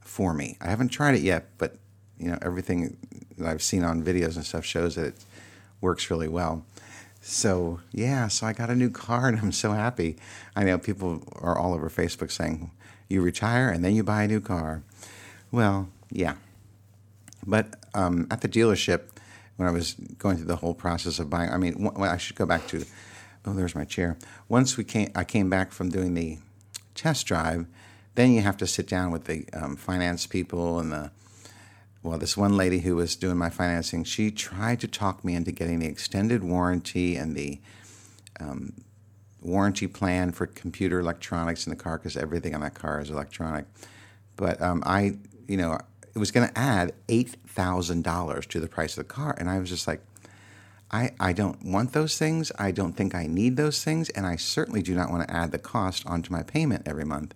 for 0.00 0.32
me. 0.32 0.56
I 0.60 0.68
haven't 0.68 0.88
tried 0.88 1.14
it 1.14 1.22
yet, 1.22 1.48
but 1.58 1.76
you 2.18 2.28
know 2.28 2.38
everything 2.42 2.96
that 3.38 3.48
I've 3.48 3.62
seen 3.62 3.84
on 3.84 4.02
videos 4.02 4.36
and 4.36 4.44
stuff 4.44 4.64
shows 4.64 4.94
that 4.94 5.06
it 5.06 5.24
works 5.86 6.10
really 6.10 6.28
well. 6.28 6.64
So 7.22 7.80
yeah, 7.92 8.28
so 8.28 8.46
I 8.46 8.52
got 8.52 8.70
a 8.70 8.74
new 8.74 8.90
car 8.90 9.28
and 9.28 9.38
I'm 9.42 9.52
so 9.52 9.72
happy. 9.72 10.16
I 10.54 10.64
know 10.64 10.78
people 10.78 11.22
are 11.36 11.56
all 11.56 11.72
over 11.72 11.88
Facebook 11.88 12.30
saying 12.30 12.70
you 13.08 13.22
retire 13.22 13.68
and 13.70 13.84
then 13.84 13.94
you 13.94 14.02
buy 14.02 14.24
a 14.24 14.28
new 14.28 14.40
car. 14.40 14.82
Well, 15.52 15.88
yeah, 16.10 16.34
but 17.46 17.76
um, 17.94 18.26
at 18.30 18.40
the 18.40 18.48
dealership 18.48 19.02
when 19.56 19.68
I 19.68 19.70
was 19.70 19.94
going 20.18 20.36
through 20.36 20.46
the 20.46 20.56
whole 20.56 20.74
process 20.74 21.18
of 21.18 21.30
buying, 21.30 21.50
I 21.50 21.56
mean, 21.56 21.90
I 21.98 22.18
should 22.18 22.36
go 22.36 22.46
back 22.46 22.66
to. 22.68 22.84
Oh, 23.48 23.54
there's 23.54 23.76
my 23.76 23.84
chair. 23.84 24.16
Once 24.48 24.76
we 24.76 24.82
came, 24.82 25.12
I 25.14 25.22
came 25.22 25.48
back 25.48 25.70
from 25.70 25.88
doing 25.88 26.14
the 26.14 26.38
test 26.96 27.26
drive. 27.26 27.66
Then 28.16 28.32
you 28.32 28.42
have 28.42 28.56
to 28.56 28.66
sit 28.66 28.88
down 28.88 29.12
with 29.12 29.26
the 29.26 29.46
um, 29.52 29.76
finance 29.76 30.26
people 30.26 30.80
and 30.80 30.90
the 30.90 31.10
well, 32.06 32.18
this 32.18 32.36
one 32.36 32.56
lady 32.56 32.78
who 32.78 32.94
was 32.94 33.16
doing 33.16 33.36
my 33.36 33.50
financing, 33.50 34.04
she 34.04 34.30
tried 34.30 34.78
to 34.80 34.86
talk 34.86 35.24
me 35.24 35.34
into 35.34 35.50
getting 35.50 35.80
the 35.80 35.86
extended 35.86 36.44
warranty 36.44 37.16
and 37.16 37.34
the 37.34 37.60
um, 38.38 38.72
warranty 39.42 39.88
plan 39.88 40.30
for 40.30 40.46
computer 40.46 41.00
electronics 41.00 41.66
in 41.66 41.70
the 41.70 41.76
car 41.76 41.98
because 41.98 42.16
everything 42.16 42.54
on 42.54 42.60
that 42.60 42.74
car 42.74 43.00
is 43.00 43.10
electronic. 43.10 43.66
But 44.36 44.62
um, 44.62 44.84
I, 44.86 45.16
you 45.48 45.56
know, 45.56 45.80
it 46.14 46.18
was 46.18 46.30
going 46.30 46.48
to 46.48 46.56
add 46.56 46.92
eight 47.08 47.36
thousand 47.48 48.04
dollars 48.04 48.46
to 48.46 48.60
the 48.60 48.68
price 48.68 48.96
of 48.96 49.08
the 49.08 49.12
car, 49.12 49.34
and 49.36 49.50
I 49.50 49.58
was 49.58 49.68
just 49.68 49.88
like, 49.88 50.00
I, 50.92 51.10
I 51.18 51.32
don't 51.32 51.64
want 51.64 51.92
those 51.92 52.16
things. 52.16 52.52
I 52.56 52.70
don't 52.70 52.92
think 52.92 53.16
I 53.16 53.26
need 53.26 53.56
those 53.56 53.82
things, 53.82 54.10
and 54.10 54.24
I 54.26 54.36
certainly 54.36 54.80
do 54.80 54.94
not 54.94 55.10
want 55.10 55.26
to 55.26 55.34
add 55.34 55.50
the 55.50 55.58
cost 55.58 56.06
onto 56.06 56.32
my 56.32 56.44
payment 56.44 56.86
every 56.86 57.04
month. 57.04 57.34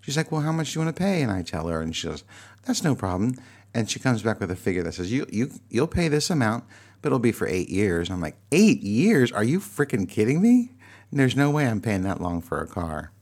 She's 0.00 0.16
like, 0.16 0.30
Well, 0.30 0.42
how 0.42 0.52
much 0.52 0.72
do 0.72 0.78
you 0.78 0.84
want 0.84 0.94
to 0.94 1.02
pay? 1.02 1.22
And 1.22 1.32
I 1.32 1.42
tell 1.42 1.66
her, 1.66 1.80
and 1.80 1.94
she 1.96 2.06
goes, 2.06 2.22
That's 2.64 2.84
no 2.84 2.94
problem 2.94 3.36
and 3.76 3.90
she 3.90 4.00
comes 4.00 4.22
back 4.22 4.40
with 4.40 4.50
a 4.50 4.56
figure 4.56 4.82
that 4.82 4.94
says 4.94 5.12
you 5.12 5.26
you 5.30 5.50
you'll 5.68 5.86
pay 5.86 6.08
this 6.08 6.30
amount, 6.30 6.64
but 7.02 7.08
it'll 7.08 7.18
be 7.18 7.30
for 7.30 7.46
eight 7.46 7.68
years. 7.68 8.08
I'm 8.08 8.22
like, 8.22 8.38
eight 8.50 8.80
years? 8.80 9.30
Are 9.30 9.44
you 9.44 9.60
freaking 9.60 10.08
kidding 10.08 10.40
me? 10.40 10.72
And 11.10 11.20
there's 11.20 11.36
no 11.36 11.50
way 11.50 11.66
I'm 11.66 11.82
paying 11.82 12.02
that 12.02 12.18
long 12.18 12.40
for 12.40 12.62
a 12.62 12.66
car. 12.66 13.12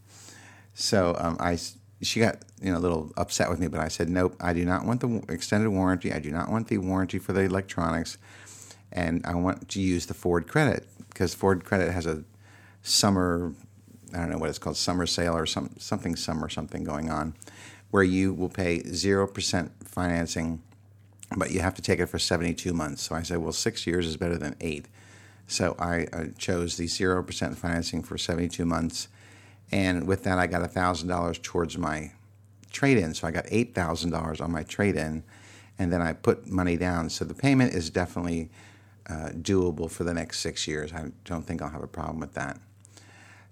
So 0.73 1.17
um, 1.19 1.37
I 1.41 1.59
she 2.03 2.21
got 2.21 2.39
you 2.63 2.71
know 2.71 2.79
a 2.79 2.85
little 2.87 3.13
upset 3.17 3.51
with 3.51 3.59
me, 3.59 3.67
but 3.67 3.81
I 3.81 3.89
said 3.89 4.09
nope. 4.09 4.37
I 4.41 4.53
do 4.53 4.65
not 4.65 4.85
want 4.85 5.01
the 5.01 5.25
extended 5.29 5.71
warranty. 5.71 6.13
I 6.13 6.21
do 6.21 6.31
not 6.31 6.49
want 6.49 6.69
the 6.69 6.79
warranty 6.79 7.19
for 7.19 7.33
the 7.33 7.41
electronics, 7.41 8.17
and 8.93 9.27
I 9.27 9.35
want 9.35 9.69
to 9.71 9.81
use 9.81 10.07
the 10.07 10.15
Ford 10.15 10.47
credit 10.47 10.87
because 11.09 11.35
Ford 11.35 11.65
credit 11.65 11.91
has 11.91 12.07
a 12.07 12.23
summer 12.83 13.53
I 14.15 14.19
don't 14.19 14.31
know 14.31 14.39
what 14.39 14.51
it's 14.51 14.61
called 14.61 14.77
summer 14.77 15.07
sale 15.07 15.37
or 15.37 15.47
some 15.47 15.71
something 15.79 16.15
summer 16.15 16.49
something 16.49 16.85
going 16.85 17.11
on 17.11 17.35
where 17.91 18.03
you 18.03 18.33
will 18.33 18.49
pay 18.49 18.81
0% 18.81 19.71
financing, 19.85 20.62
but 21.37 21.50
you 21.50 21.61
have 21.61 21.75
to 21.75 21.83
take 21.83 22.00
it 22.00 22.07
for 22.07 22.19
72 22.19 22.73
months. 22.73 23.03
So 23.03 23.14
I 23.14 23.23
said, 23.23 23.38
well, 23.38 23.53
six 23.53 23.87
years 23.87 24.07
is 24.07 24.17
better 24.17 24.37
than 24.37 24.57
eight. 24.61 24.87
So 25.47 25.76
I 25.79 26.07
uh, 26.12 26.25
chose 26.38 26.76
the 26.76 26.87
0% 26.87 27.57
financing 27.57 28.03
for 28.03 28.19
72 28.19 28.64
months. 28.64 29.09
And 29.71 30.07
with 30.07 30.25
that, 30.25 30.38
I 30.38 30.47
got 30.47 30.69
$1,000 30.69 31.43
towards 31.43 31.79
my 31.79 32.12
trade 32.71 32.99
in. 32.99 33.14
So 33.14 33.26
I 33.26 33.31
got 33.31 33.47
$8,000 33.47 34.41
on 34.41 34.50
my 34.50 34.62
trade 34.62 34.97
in. 34.97 35.23
And 35.79 35.93
then 35.93 36.00
I 36.00 36.12
put 36.12 36.47
money 36.47 36.76
down. 36.76 37.11
So 37.11 37.25
the 37.25 37.35
payment 37.35 37.75
is 37.75 37.91
definitely 37.91 38.50
uh, 39.09 39.31
doable 39.33 39.91
for 39.91 40.05
the 40.05 40.14
next 40.14 40.41
six 40.41 40.67
years. 40.67 40.93
I 40.93 41.11
don't 41.25 41.43
think 41.43 41.61
I'll 41.61 41.71
have 41.71 41.83
a 41.83 41.88
problem 41.88 42.21
with 42.21 42.35
that. 42.35 42.59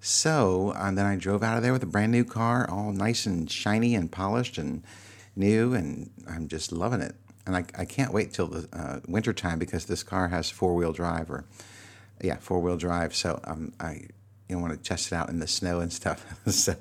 So 0.05 0.75
and 0.77 0.99
then 0.99 1.07
I 1.07 1.15
drove 1.15 1.45
out 1.45 1.57
of 1.57 1.63
there 1.63 1.73
with 1.73 1.85
a 1.85 1.87
brand 1.87 2.11
new 2.11 2.25
car, 2.25 2.69
all 2.69 2.91
nice 2.91 3.25
and 3.25 3.49
shiny 3.49 3.95
and 3.95 4.11
polished 4.11 4.59
and 4.59 4.83
new, 5.37 5.75
and 5.75 6.11
I'm 6.29 6.49
just 6.49 6.73
loving 6.73 7.01
it. 7.01 7.15
And 7.47 7.55
I, 7.57 7.65
I 7.79 7.85
can't 7.85 8.13
wait 8.13 8.33
till 8.33 8.49
the 8.49 8.69
uh, 8.73 8.99
winter 9.07 9.33
time 9.33 9.61
because 9.61 9.87
this 9.87 10.03
car 10.03 10.27
has 10.27 10.51
four 10.51 10.75
wheel 10.75 10.93
drive 10.93 11.31
or 11.31 11.45
yeah 12.21 12.39
four 12.39 12.59
wheel 12.59 12.77
drive. 12.77 13.15
So 13.15 13.39
um, 13.45 13.75
I 13.79 14.09
you 14.49 14.57
know, 14.57 14.59
want 14.59 14.73
to 14.73 14.77
test 14.77 15.13
it 15.13 15.15
out 15.15 15.29
in 15.29 15.39
the 15.39 15.47
snow 15.47 15.79
and 15.79 15.93
stuff. 15.93 16.27
so 16.51 16.75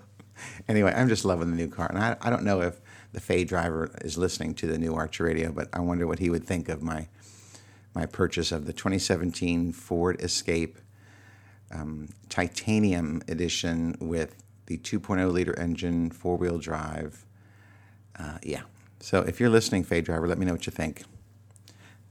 anyway, 0.68 0.92
I'm 0.92 1.08
just 1.08 1.24
loving 1.24 1.52
the 1.52 1.58
new 1.58 1.68
car, 1.68 1.90
and 1.90 2.00
I, 2.00 2.18
I 2.22 2.32
don't 2.32 2.44
know 2.44 2.62
if 2.62 2.82
the 3.14 3.20
Fay 3.20 3.44
driver 3.44 3.92
is 4.02 4.18
listening 4.18 4.56
to 4.56 4.66
the 4.66 4.80
new 4.80 4.96
Archer 4.96 5.26
Radio, 5.26 5.52
but 5.52 5.70
I 5.74 5.80
wonder 5.82 6.08
what 6.08 6.18
he 6.18 6.32
would 6.32 6.46
think 6.46 6.70
of 6.70 6.82
my 6.82 7.08
my 7.94 8.08
purchase 8.08 8.52
of 8.52 8.66
the 8.66 8.74
2017 8.74 9.74
Ford 9.74 10.20
Escape 10.22 10.80
um, 11.72 12.10
titanium 12.30 13.22
edition 13.28 13.96
with 14.00 14.36
the 14.66 14.78
2.0 14.78 15.32
liter 15.32 15.58
engine, 15.60 16.10
four 16.10 16.38
wheel 16.38 16.58
drive. 16.58 17.26
Uh, 18.18 18.38
yeah. 18.44 18.62
So 19.00 19.22
if 19.22 19.40
you're 19.40 19.50
listening, 19.50 19.84
Fade 19.84 20.06
Driver, 20.06 20.28
let 20.28 20.38
me 20.38 20.46
know 20.46 20.54
what 20.54 20.66
you 20.66 20.72
think. 20.72 21.04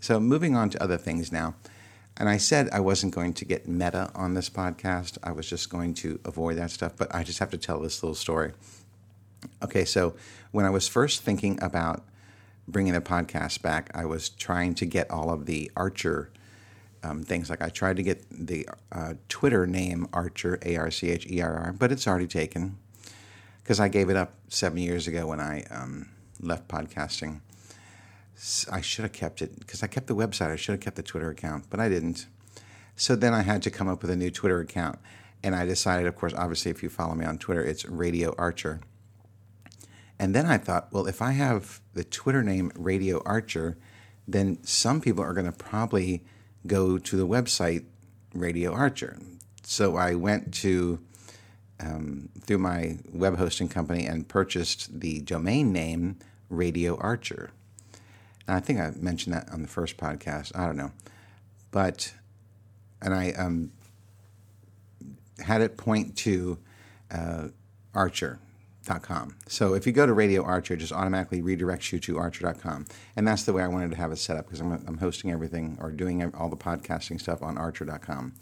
So 0.00 0.19
moving 0.19 0.57
on 0.57 0.71
to 0.71 0.83
other 0.83 0.97
things 0.97 1.31
now. 1.31 1.55
And 2.17 2.29
I 2.29 2.37
said 2.37 2.69
I 2.73 2.81
wasn't 2.81 3.14
going 3.14 3.33
to 3.35 3.45
get 3.45 3.69
meta 3.69 4.11
on 4.14 4.35
this 4.35 4.50
podcast. 4.50 5.17
I 5.23 5.33
was 5.33 5.49
just 5.49 5.71
going 5.71 5.95
to 5.95 6.21
avoid 6.25 6.57
that 6.59 6.71
stuff, 6.71 6.93
but 6.97 7.14
I 7.14 7.23
just 7.23 7.38
have 7.38 7.50
to 7.50 7.59
tell 7.59 7.81
this 7.81 8.02
little 8.02 8.14
story. 8.14 8.52
Okay, 9.62 9.85
so 9.85 10.14
when 10.50 10.67
I 10.67 10.71
was 10.71 10.87
first 10.87 11.23
thinking 11.23 11.59
about 11.62 12.05
bringing 12.69 12.93
the 12.93 13.00
podcast 13.00 13.62
back, 13.62 13.90
I 13.95 14.05
was 14.05 14.29
trying 14.29 14.75
to 14.75 14.85
get 14.87 15.11
all 15.11 15.31
of 15.31 15.47
the 15.47 15.71
Archer 15.76 16.31
um, 17.02 17.23
things. 17.23 17.50
Like 17.50 17.62
I 17.62 17.69
tried 17.69 17.97
to 17.97 18.02
get 18.02 18.25
the 18.30 18.69
uh, 18.92 19.14
Twitter 19.28 19.66
name 19.66 20.07
Archer, 20.12 20.59
A 20.64 20.76
R 20.76 20.90
C 20.90 21.11
H 21.11 21.26
E 21.26 21.40
R 21.40 21.54
R, 21.54 21.73
but 21.73 21.92
it's 21.92 22.07
already 22.07 22.26
taken 22.26 22.78
because 23.62 23.80
I 23.80 23.88
gave 23.88 24.11
it 24.11 24.16
up 24.16 24.35
seven 24.49 24.78
years 24.78 25.07
ago 25.07 25.26
when 25.26 25.40
I 25.40 25.64
um, 25.71 26.09
left 26.40 26.69
podcasting. 26.69 27.40
I 28.73 28.80
should 28.80 29.02
have 29.02 29.12
kept 29.12 29.42
it 29.42 29.59
because 29.61 29.83
I 29.83 29.87
kept 29.87 30.07
the 30.07 30.16
website. 30.16 30.50
I 30.50 30.57
should 30.57 30.73
have 30.73 30.80
kept 30.80 30.97
the 30.97 31.02
Twitter 31.02 31.30
account, 31.30 31.66
but 31.69 31.78
I 31.78 31.88
didn't. 31.88 32.26
So 32.97 33.14
then 33.16 33.35
I 33.35 33.42
had 33.42 33.62
to 33.62 33.71
come 33.71 33.88
up 33.88 34.02
with 34.02 34.11
a 34.11 34.16
new 34.16 34.30
Twitter 34.30 34.61
account. 34.61 34.99
And 35.42 35.54
I 35.54 35.64
decided, 35.64 36.07
of 36.07 36.16
course, 36.16 36.35
obviously, 36.35 36.71
if 36.71 36.83
you 36.83 36.88
follow 36.90 37.14
me 37.14 37.25
on 37.25 37.38
Twitter, 37.38 37.62
it's 37.64 37.87
Radio 37.87 38.35
Archer. 38.37 38.80
And 40.19 40.35
then 40.35 40.45
I 40.45 40.59
thought, 40.59 40.88
well, 40.92 41.07
if 41.07 41.23
I 41.23 41.33
have 41.33 41.80
the 41.95 42.04
Twitter 42.04 42.42
name 42.42 42.73
Radio 42.75 43.23
Archer, 43.25 43.78
then 44.28 44.59
some 44.64 45.00
people 45.00 45.25
are 45.25 45.33
going 45.33 45.47
to 45.47 45.52
probably 45.52 46.23
go 46.67 46.99
to 46.99 47.17
the 47.17 47.26
website 47.26 47.85
Radio 48.35 48.73
Archer. 48.73 49.19
So 49.62 49.97
I 49.97 50.14
went 50.14 50.52
to 50.55 51.00
um, 51.81 52.29
through 52.40 52.59
my 52.59 52.99
web 53.12 53.38
hosting 53.38 53.69
company 53.69 54.07
and 54.07 54.29
purchased 54.29 55.00
the 55.00 55.21
domain 55.21 55.73
name 55.73 56.19
Radio 56.49 56.97
Archer. 56.99 57.50
And 58.47 58.57
I 58.57 58.61
think 58.61 58.81
I 58.81 58.93
mentioned 58.97 59.35
that 59.35 59.50
on 59.50 59.62
the 59.62 59.69
first 59.69 59.97
podcast. 59.97 60.52
I 60.55 60.67
don't 60.67 60.76
know, 60.76 60.93
but 61.71 62.12
and 63.00 63.14
I 63.14 63.31
um, 63.33 63.73
had 65.38 65.62
it 65.62 65.76
point 65.76 66.17
to 66.19 66.59
uh, 67.11 67.49
Archer.com. 68.90 69.37
So 69.47 69.75
if 69.75 69.87
you 69.87 69.92
go 69.92 70.06
to 70.06 70.12
Radio 70.12 70.42
Archer, 70.42 70.75
it 70.75 70.78
just 70.78 70.92
automatically 70.92 71.42
redirects 71.42 71.92
you 71.92 71.99
to 72.00 72.18
Archer.com, 72.18 72.87
and 73.16 73.26
that's 73.26 73.44
the 73.44 73.52
way 73.52 73.62
I 73.62 73.68
wanted 73.68 73.90
to 73.90 73.97
have 73.97 74.12
it 74.12 74.16
set 74.16 74.37
up 74.37 74.47
because 74.47 74.61
I'm, 74.61 74.73
I'm 74.87 74.99
hosting 74.99 75.30
everything 75.30 75.78
or 75.80 75.90
doing 75.90 76.23
all 76.35 76.49
the 76.49 76.56
podcasting 76.56 77.20
stuff 77.20 77.42
on 77.42 77.56
Archer.com. 77.56 78.35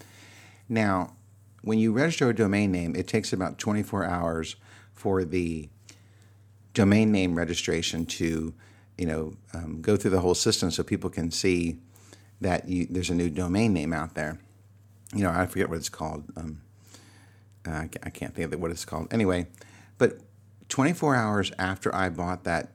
Now, 0.69 1.17
when 1.63 1.79
you 1.79 1.93
register 1.93 2.29
a 2.29 2.35
domain 2.35 2.73
name, 2.73 2.95
it 2.97 3.07
takes 3.07 3.33
about 3.33 3.59
24 3.59 4.05
hours 4.05 4.57
for 4.95 5.25
the 5.25 5.69
domain 6.75 7.13
name 7.13 7.37
registration 7.37 8.07
to, 8.07 8.55
you 8.97 9.07
know, 9.07 9.35
um, 9.53 9.81
go 9.83 9.97
through 9.97 10.13
the 10.13 10.21
whole 10.21 10.35
system 10.35 10.71
so 10.71 10.83
people 10.83 11.11
can 11.11 11.31
see 11.31 11.79
that 12.41 12.69
you, 12.69 12.87
there's 12.89 13.11
a 13.11 13.15
new 13.15 13.29
domain 13.29 13.73
name 13.73 13.93
out 13.93 14.15
there. 14.15 14.39
You 15.15 15.25
know, 15.25 15.31
I 15.31 15.47
forget 15.47 15.69
what 15.69 15.79
it's 15.79 15.89
called. 15.89 16.25
Um, 16.37 16.63
uh, 17.67 17.87
I 18.03 18.11
can't 18.11 18.35
think 18.35 18.53
of 18.53 18.61
what 18.61 18.71
it's 18.71 18.85
called. 18.85 19.13
Anyway, 19.13 19.49
but 19.99 20.21
24 20.69 21.15
hours 21.15 21.53
after 21.59 21.95
I 21.95 22.09
bought 22.09 22.45
that 22.45 22.73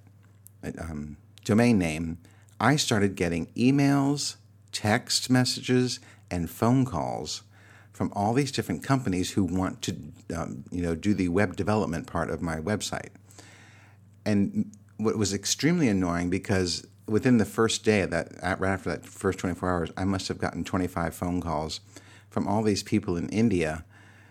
um, 0.79 1.17
domain 1.43 1.77
name, 1.77 2.17
I 2.59 2.75
started 2.75 3.15
getting 3.15 3.47
emails, 3.57 4.37
text 4.71 5.29
messages, 5.29 5.99
and 6.31 6.49
phone 6.49 6.85
calls 6.85 7.43
from 7.91 8.11
all 8.15 8.33
these 8.33 8.51
different 8.51 8.83
companies 8.83 9.31
who 9.31 9.43
want 9.43 9.81
to, 9.83 9.95
um, 10.35 10.63
you 10.71 10.81
know, 10.81 10.95
do 10.95 11.13
the 11.13 11.29
web 11.29 11.55
development 11.55 12.07
part 12.07 12.29
of 12.29 12.41
my 12.41 12.57
website. 12.57 13.09
And 14.25 14.71
what 14.97 15.17
was 15.17 15.33
extremely 15.33 15.87
annoying 15.87 16.29
because 16.29 16.87
within 17.07 17.37
the 17.37 17.45
first 17.45 17.83
day 17.83 18.05
that, 18.05 18.31
right 18.59 18.73
after 18.73 18.89
that 18.89 19.05
first 19.05 19.39
24 19.39 19.69
hours, 19.69 19.91
I 19.97 20.05
must 20.05 20.27
have 20.27 20.39
gotten 20.39 20.63
25 20.63 21.13
phone 21.13 21.41
calls 21.41 21.81
from 22.29 22.47
all 22.47 22.63
these 22.63 22.81
people 22.81 23.15
in 23.17 23.29
India. 23.29 23.85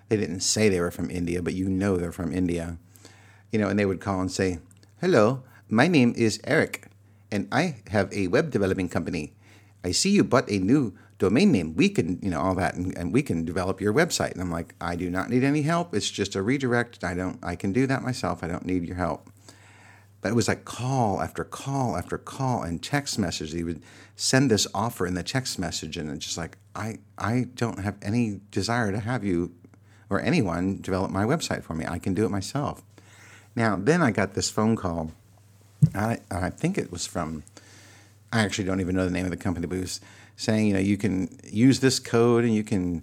They 0.09 0.17
didn't 0.17 0.41
say 0.41 0.69
they 0.69 0.81
were 0.81 0.91
from 0.91 1.11
India, 1.11 1.43
but 1.43 1.55
you 1.55 1.69
know 1.69 1.97
they're 1.97 2.13
from 2.13 2.33
India. 2.33 2.79
You 3.53 3.61
know, 3.61 3.69
and 3.69 3.79
they 3.79 3.87
would 3.87 4.01
call 4.01 4.21
and 4.21 4.33
say, 4.33 4.59
"Hello, 5.01 5.45
my 5.69 5.87
name 5.87 6.13
is 6.17 6.41
Eric, 6.45 6.89
and 7.31 7.47
I 7.53 7.77
have 7.89 8.13
a 8.13 8.27
web 8.27 8.51
developing 8.51 8.89
company. 8.89 9.35
I 9.85 9.93
see 9.93 10.11
you 10.11 10.25
bought 10.25 10.51
a 10.51 10.59
new 10.59 10.95
domain 11.23 11.53
name. 11.53 11.75
We 11.77 11.89
can, 11.89 12.19
you 12.21 12.31
know, 12.31 12.41
all 12.41 12.55
that, 12.57 12.75
and, 12.75 12.97
and, 12.99 13.13
we 13.13 13.23
can 13.23 13.45
develop 13.45 13.81
your 13.81 13.95
website. 13.95 14.33
And 14.33 14.41
I'm 14.41 14.51
like, 14.51 14.75
I 14.81 14.97
do 14.97 15.09
not 15.09 15.31
need 15.31 15.45
any 15.45 15.63
help. 15.63 15.95
It's 15.95 16.11
just 16.11 16.35
a 16.35 16.43
redirect. 16.43 17.05
I 17.05 17.15
don't, 17.15 17.39
I 17.43 17.55
can 17.55 17.73
do 17.73 17.87
that 17.87 18.03
myself. 18.03 18.43
I 18.43 18.49
don't 18.49 18.67
need 18.67 18.85
your 18.85 18.97
help. 18.97 19.31
But 20.21 20.31
it 20.33 20.35
was 20.35 20.49
like 20.49 20.65
call 20.65 21.21
after 21.21 21.45
call 21.45 21.97
after 21.97 22.19
call 22.19 22.63
and 22.63 22.83
text 22.83 23.19
message. 23.19 23.53
He 23.53 23.65
would 23.65 23.83
send 24.17 24.51
this 24.51 24.67
offer 24.75 25.07
in 25.07 25.15
the 25.15 25.23
text 25.23 25.59
message, 25.59 25.97
and 25.97 26.11
it's 26.11 26.25
just 26.25 26.39
like, 26.39 26.59
I, 26.75 26.99
I 27.17 27.47
don't 27.55 27.81
have 27.81 27.97
any 28.03 28.41
desire 28.51 28.93
to 28.93 29.01
have 29.01 29.25
you 29.25 29.53
or 30.11 30.21
anyone 30.21 30.81
develop 30.81 31.11
my 31.11 31.25
website 31.25 31.63
for 31.63 31.75
me. 31.75 31.87
I 31.87 31.99
can 31.99 32.15
do 32.15 32.25
it 32.25 32.31
myself. 32.31 32.83
Now, 33.55 33.77
then 33.77 34.03
I 34.03 34.11
got 34.11 34.35
this 34.35 34.51
phone 34.51 34.77
call. 34.77 35.13
I, 35.95 36.19
I 36.31 36.51
think 36.51 36.79
it 36.79 36.91
was 36.91 37.07
from, 37.07 37.43
I 38.33 38.41
actually 38.41 38.65
don't 38.65 38.81
even 38.81 38.97
know 38.97 39.05
the 39.05 39.11
name 39.11 39.25
of 39.25 39.31
the 39.31 39.37
company, 39.37 39.67
but 39.67 39.77
it 39.77 39.83
was 39.83 40.01
saying, 40.37 40.69
you 40.69 40.75
know, 40.75 40.81
you 40.81 40.97
can 40.97 41.39
use 41.45 41.81
this 41.81 41.99
code 41.99 42.45
and 42.45 42.55
you 42.55 42.65
can 42.65 43.03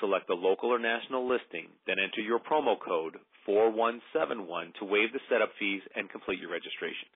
Select 0.00 0.26
the 0.26 0.34
local 0.34 0.70
or 0.74 0.80
national 0.80 1.28
listing, 1.28 1.68
then 1.86 2.00
enter 2.02 2.20
your 2.20 2.40
promo 2.40 2.76
code 2.80 3.16
4171 3.46 4.72
to 4.80 4.84
waive 4.84 5.12
the 5.12 5.20
setup 5.30 5.52
fees 5.58 5.82
and 5.94 6.10
complete 6.10 6.40
your 6.40 6.50
registration. 6.50 7.06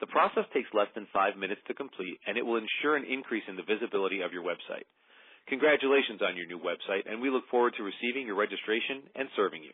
The 0.00 0.08
process 0.10 0.44
takes 0.52 0.68
less 0.74 0.88
than 0.94 1.06
five 1.12 1.36
minutes 1.38 1.62
to 1.68 1.74
complete, 1.74 2.18
and 2.26 2.36
it 2.36 2.44
will 2.44 2.60
ensure 2.60 2.96
an 2.96 3.04
increase 3.08 3.44
in 3.48 3.56
the 3.56 3.62
visibility 3.62 4.20
of 4.20 4.32
your 4.32 4.42
website. 4.42 4.84
Congratulations 5.48 6.20
on 6.20 6.36
your 6.36 6.46
new 6.46 6.58
website, 6.58 7.08
and 7.08 7.22
we 7.22 7.30
look 7.30 7.48
forward 7.48 7.74
to 7.78 7.84
receiving 7.86 8.26
your 8.26 8.36
registration 8.36 9.08
and 9.14 9.28
serving 9.36 9.62
you. 9.62 9.72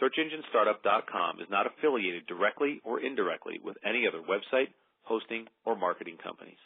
SearchEngineStartup.com 0.00 1.40
is 1.40 1.48
not 1.50 1.66
affiliated 1.66 2.26
directly 2.26 2.80
or 2.84 3.00
indirectly 3.00 3.60
with 3.62 3.76
any 3.84 4.06
other 4.06 4.20
website, 4.20 4.68
hosting, 5.02 5.46
or 5.64 5.76
marketing 5.76 6.18
companies. 6.22 6.58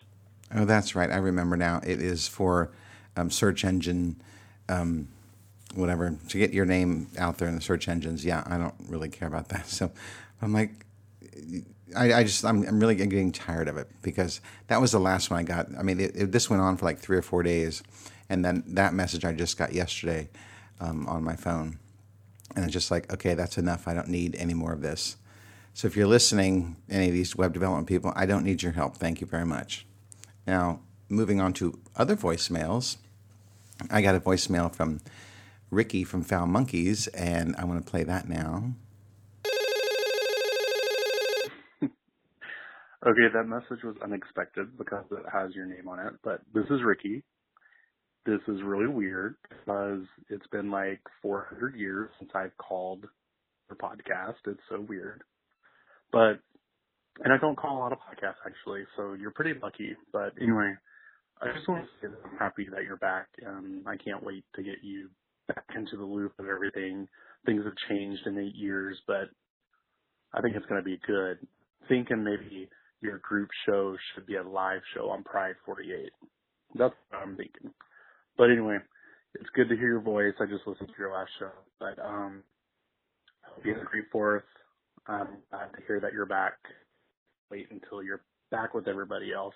Oh, 0.55 0.65
that's 0.65 0.97
right. 0.97 1.11
I 1.11 1.17
remember 1.17 1.57
now. 1.57 1.81
It 1.87 2.01
is 2.01 2.27
for 2.27 2.73
um, 3.17 3.31
search 3.31 3.65
engine, 3.65 4.21
um, 4.69 5.09
whatever, 5.75 6.17
to 6.29 6.39
get 6.39 6.53
your 6.53 6.67
name 6.67 7.09
out 7.19 7.39
there 7.39 7.49
in 7.49 7.55
the 7.55 7.61
search 7.61 7.89
engines. 7.89 8.25
Yeah, 8.25 8.43
I 8.47 8.59
don't 8.59 8.75
really 8.89 9.09
care 9.09 9.29
about 9.29 9.49
that. 9.51 9.67
So 9.69 9.93
I'm 10.43 10.53
like, 10.53 10.87
I, 11.97 12.15
I 12.15 12.25
just, 12.25 12.45
I'm, 12.45 12.67
I'm, 12.67 12.81
really 12.81 12.95
getting 12.95 13.31
tired 13.31 13.69
of 13.69 13.77
it 13.77 13.89
because 14.01 14.41
that 14.69 14.81
was 14.81 14.93
the 14.93 14.99
last 14.99 15.31
one 15.31 15.41
I 15.41 15.43
got. 15.43 15.69
I 15.79 15.83
mean, 15.83 16.01
it, 16.01 16.13
it, 16.15 16.33
this 16.33 16.49
went 16.49 16.63
on 16.63 16.77
for 16.77 16.87
like 16.87 16.99
three 16.99 17.17
or 17.17 17.23
four 17.23 17.43
days. 17.43 17.83
And 18.29 18.45
then 18.45 18.65
that 18.69 18.95
message 18.95 19.25
I 19.25 19.33
just 19.33 19.59
got 19.59 19.73
yesterday 19.73 20.31
um, 20.81 21.07
on 21.09 21.23
my 21.23 21.37
phone. 21.37 21.79
And 22.55 22.65
it's 22.65 22.73
just 22.73 22.91
like, 22.91 23.13
okay, 23.13 23.35
that's 23.35 23.59
enough. 23.59 23.87
I 23.87 23.95
don't 23.95 24.09
need 24.09 24.35
any 24.37 24.55
more 24.55 24.73
of 24.73 24.81
this. 24.81 25.17
So 25.73 25.87
if 25.87 25.97
you're 25.97 26.07
listening, 26.07 26.77
any 26.89 27.09
of 27.09 27.15
these 27.15 27.37
web 27.37 27.53
development 27.53 27.87
people, 27.87 28.13
I 28.17 28.27
don't 28.27 28.45
need 28.45 28.63
your 28.63 28.73
help. 28.73 28.97
Thank 28.97 29.21
you 29.21 29.27
very 29.27 29.47
much. 29.47 29.87
Now, 30.47 30.81
moving 31.09 31.41
on 31.41 31.53
to 31.55 31.79
other 31.97 32.17
voicemails, 32.17 32.97
I 33.91 34.03
got 34.03 34.15
a 34.15 34.21
voicemail 34.21 34.75
from 34.75 35.01
Ricky 35.71 36.05
from 36.05 36.23
Foul 36.23 36.47
Monkeys, 36.47 37.07
and 37.09 37.55
I 37.57 37.65
want 37.65 37.85
to 37.85 37.91
play 37.91 38.03
that 38.03 38.29
now. 38.29 38.73
okay, 41.83 43.29
that 43.33 43.47
message 43.47 43.85
was 43.85 43.97
unexpected 44.03 44.77
because 44.77 45.05
it 45.13 45.25
has 45.33 45.55
your 45.55 45.67
name 45.67 45.89
on 45.89 46.01
it, 46.01 46.15
but 46.23 46.41
this 46.53 46.67
is 46.71 46.83
Ricky. 46.83 47.23
This 48.27 48.41
is 48.49 48.63
really 48.63 48.87
weird 48.87 49.37
because 49.49 50.03
it's 50.29 50.47
been 50.49 50.71
like 50.71 51.01
400 51.23 51.75
years 51.75 52.11
since 52.19 52.31
I've 52.35 52.57
called 52.59 53.07
the 53.69 53.75
podcast. 53.75 54.37
It's 54.47 54.61
so 54.69 54.85
weird. 54.89 55.23
But, 56.13 56.41
and 57.25 57.33
I 57.33 57.39
don't 57.41 57.57
call 57.57 57.79
a 57.79 57.81
lot 57.81 57.93
of 57.93 57.99
podcasts 57.99 58.43
actually, 58.47 58.85
so 58.97 59.15
you're 59.15 59.31
pretty 59.31 59.55
lucky. 59.63 59.97
But 60.13 60.35
anyway, 60.41 60.75
I 61.41 61.53
just 61.55 61.69
want 61.69 61.85
to 61.85 61.89
say 62.01 62.13
that 62.13 62.31
I'm 62.31 62.39
happy 62.39 62.69
that 62.71 62.85
you're 62.85 62.97
back 62.97 63.29
and 63.43 63.87
I 63.89 63.97
can't 63.97 64.23
wait 64.23 64.45
to 64.57 64.63
get 64.63 64.83
you 64.83 65.09
back 65.49 65.65
into 65.75 65.97
the 65.97 66.05
loop 66.05 66.33
of 66.39 66.47
everything. 66.47 67.09
Things 67.47 67.65
have 67.65 67.75
changed 67.89 68.27
in 68.27 68.39
eight 68.39 68.55
years, 68.55 68.99
but 69.07 69.31
I 70.35 70.43
think 70.43 70.57
it's 70.57 70.67
going 70.67 70.81
to 70.81 70.85
be 70.85 71.01
good. 71.07 71.39
Thinking 71.89 72.23
maybe 72.23 72.69
your 73.01 73.19
group 73.19 73.49
show 73.67 73.97
should 74.15 74.27
be 74.27 74.37
a 74.37 74.43
live 74.43 74.83
show 74.95 75.09
on 75.09 75.25
Pride 75.25 75.55
48. 75.65 76.11
That's 76.75 76.95
what 77.09 77.23
I'm 77.23 77.37
thinking. 77.37 77.73
But 78.41 78.51
anyway, 78.51 78.79
it's 79.35 79.51
good 79.55 79.69
to 79.69 79.77
hear 79.77 79.89
your 79.89 80.01
voice. 80.01 80.33
I 80.41 80.47
just 80.47 80.67
listened 80.67 80.89
to 80.89 80.95
your 80.99 81.13
last 81.13 81.29
show, 81.39 81.51
but 81.79 82.03
um, 82.03 82.43
hope 83.43 83.67
you 83.67 83.75
had 83.75 83.83
a 83.83 83.85
great 83.85 84.07
fourth. 84.11 84.45
I'm 85.07 85.29
glad 85.51 85.67
to 85.77 85.83
hear 85.87 86.01
that 86.01 86.15
you're 86.15 86.25
back. 86.25 86.55
Wait 87.51 87.67
until 87.71 88.03
you're 88.03 88.23
back 88.51 88.73
with 88.73 88.89
everybody 88.89 89.31
else. 89.35 89.55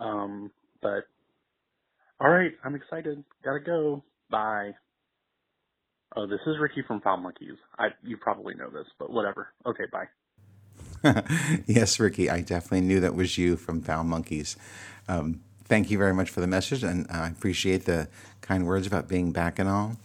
Um, 0.00 0.50
but 0.80 1.04
all 2.18 2.30
right, 2.30 2.52
I'm 2.64 2.74
excited. 2.74 3.22
Gotta 3.44 3.60
go. 3.60 4.02
Bye. 4.30 4.70
Oh, 6.16 6.26
this 6.26 6.40
is 6.46 6.56
Ricky 6.58 6.82
from 6.88 7.02
Foul 7.02 7.18
Monkeys. 7.18 7.58
I 7.78 7.88
you 8.02 8.16
probably 8.16 8.54
know 8.54 8.70
this, 8.70 8.86
but 8.98 9.10
whatever. 9.10 9.48
Okay, 9.66 9.84
bye. 9.92 11.22
yes, 11.66 12.00
Ricky, 12.00 12.30
I 12.30 12.40
definitely 12.40 12.86
knew 12.86 13.00
that 13.00 13.14
was 13.14 13.36
you 13.36 13.58
from 13.58 13.82
Foul 13.82 14.04
Monkeys. 14.04 14.56
Um, 15.08 15.42
thank 15.68 15.90
you 15.90 15.98
very 15.98 16.14
much 16.14 16.30
for 16.30 16.40
the 16.40 16.46
message, 16.46 16.82
and 16.82 17.06
I 17.10 17.28
appreciate 17.28 17.84
the 17.84 18.08
kind 18.40 18.66
words 18.66 18.86
about 18.86 19.08
being 19.08 19.32
back 19.32 19.58
and 19.58 19.68
all. 19.68 19.96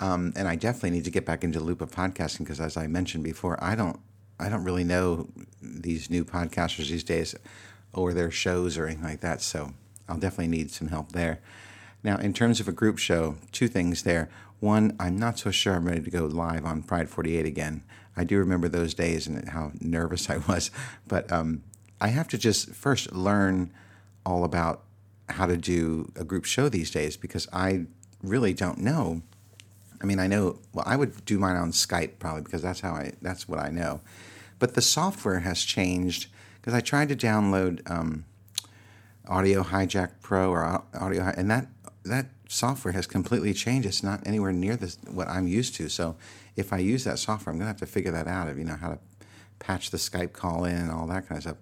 Um, 0.00 0.32
and 0.34 0.48
I 0.48 0.56
definitely 0.56 0.90
need 0.90 1.04
to 1.04 1.10
get 1.10 1.24
back 1.24 1.44
into 1.44 1.58
the 1.58 1.64
loop 1.64 1.80
of 1.80 1.90
podcasting 1.90 2.40
because, 2.40 2.60
as 2.60 2.76
I 2.76 2.86
mentioned 2.86 3.22
before, 3.22 3.62
I 3.62 3.74
don't, 3.74 4.00
I 4.40 4.48
don't 4.48 4.64
really 4.64 4.84
know 4.84 5.28
these 5.60 6.10
new 6.10 6.24
podcasters 6.24 6.88
these 6.88 7.04
days, 7.04 7.34
or 7.92 8.12
their 8.12 8.30
shows 8.30 8.78
or 8.78 8.86
anything 8.86 9.04
like 9.04 9.20
that. 9.20 9.42
So 9.42 9.74
I'll 10.08 10.18
definitely 10.18 10.48
need 10.48 10.70
some 10.70 10.88
help 10.88 11.12
there. 11.12 11.40
Now, 12.02 12.16
in 12.16 12.32
terms 12.32 12.58
of 12.58 12.66
a 12.66 12.72
group 12.72 12.98
show, 12.98 13.36
two 13.52 13.68
things 13.68 14.02
there. 14.02 14.28
One, 14.60 14.96
I'm 15.00 15.16
not 15.18 15.38
so 15.38 15.50
sure 15.50 15.74
I'm 15.74 15.86
ready 15.86 16.02
to 16.02 16.10
go 16.10 16.24
live 16.26 16.64
on 16.64 16.82
Pride 16.82 17.08
48 17.08 17.46
again. 17.46 17.82
I 18.16 18.22
do 18.24 18.38
remember 18.38 18.68
those 18.68 18.94
days 18.94 19.26
and 19.26 19.48
how 19.48 19.72
nervous 19.80 20.30
I 20.30 20.36
was, 20.38 20.70
but 21.08 21.30
um, 21.32 21.62
I 22.00 22.08
have 22.08 22.28
to 22.28 22.38
just 22.38 22.70
first 22.70 23.12
learn 23.12 23.72
all 24.24 24.44
about 24.44 24.82
how 25.32 25.46
to 25.46 25.56
do 25.56 26.10
a 26.16 26.24
group 26.24 26.44
show 26.44 26.68
these 26.68 26.90
days 26.90 27.16
because 27.16 27.48
I 27.52 27.86
really 28.22 28.54
don't 28.54 28.78
know. 28.78 29.22
I 30.00 30.04
mean, 30.04 30.18
I 30.18 30.26
know. 30.26 30.58
Well, 30.72 30.84
I 30.86 30.96
would 30.96 31.24
do 31.24 31.38
mine 31.38 31.56
on 31.56 31.72
Skype 31.72 32.18
probably 32.18 32.42
because 32.42 32.62
that's 32.62 32.80
how 32.80 32.92
I. 32.92 33.12
That's 33.22 33.48
what 33.48 33.58
I 33.58 33.70
know. 33.70 34.00
But 34.58 34.74
the 34.74 34.82
software 34.82 35.40
has 35.40 35.62
changed 35.62 36.28
because 36.60 36.74
I 36.74 36.80
tried 36.80 37.08
to 37.08 37.16
download 37.16 37.88
um, 37.90 38.24
Audio 39.28 39.62
Hijack 39.62 40.12
Pro 40.20 40.50
or 40.50 40.82
Audio, 40.94 41.32
and 41.36 41.50
that 41.50 41.68
that 42.04 42.26
software 42.48 42.92
has 42.92 43.06
completely 43.06 43.54
changed. 43.54 43.86
It's 43.86 44.02
not 44.02 44.26
anywhere 44.26 44.52
near 44.52 44.76
this 44.76 44.98
what 45.10 45.28
I'm 45.28 45.46
used 45.46 45.74
to. 45.76 45.88
So 45.88 46.16
if 46.56 46.72
I 46.72 46.78
use 46.78 47.04
that 47.04 47.18
software, 47.18 47.52
I'm 47.52 47.58
gonna 47.58 47.68
have 47.68 47.78
to 47.78 47.86
figure 47.86 48.12
that 48.12 48.26
out. 48.26 48.48
Of 48.48 48.58
you 48.58 48.64
know 48.64 48.76
how 48.76 48.90
to 48.90 48.98
patch 49.60 49.90
the 49.90 49.98
Skype 49.98 50.32
call 50.32 50.64
in 50.64 50.76
and 50.76 50.90
all 50.90 51.06
that 51.06 51.28
kind 51.28 51.38
of 51.38 51.42
stuff 51.42 51.56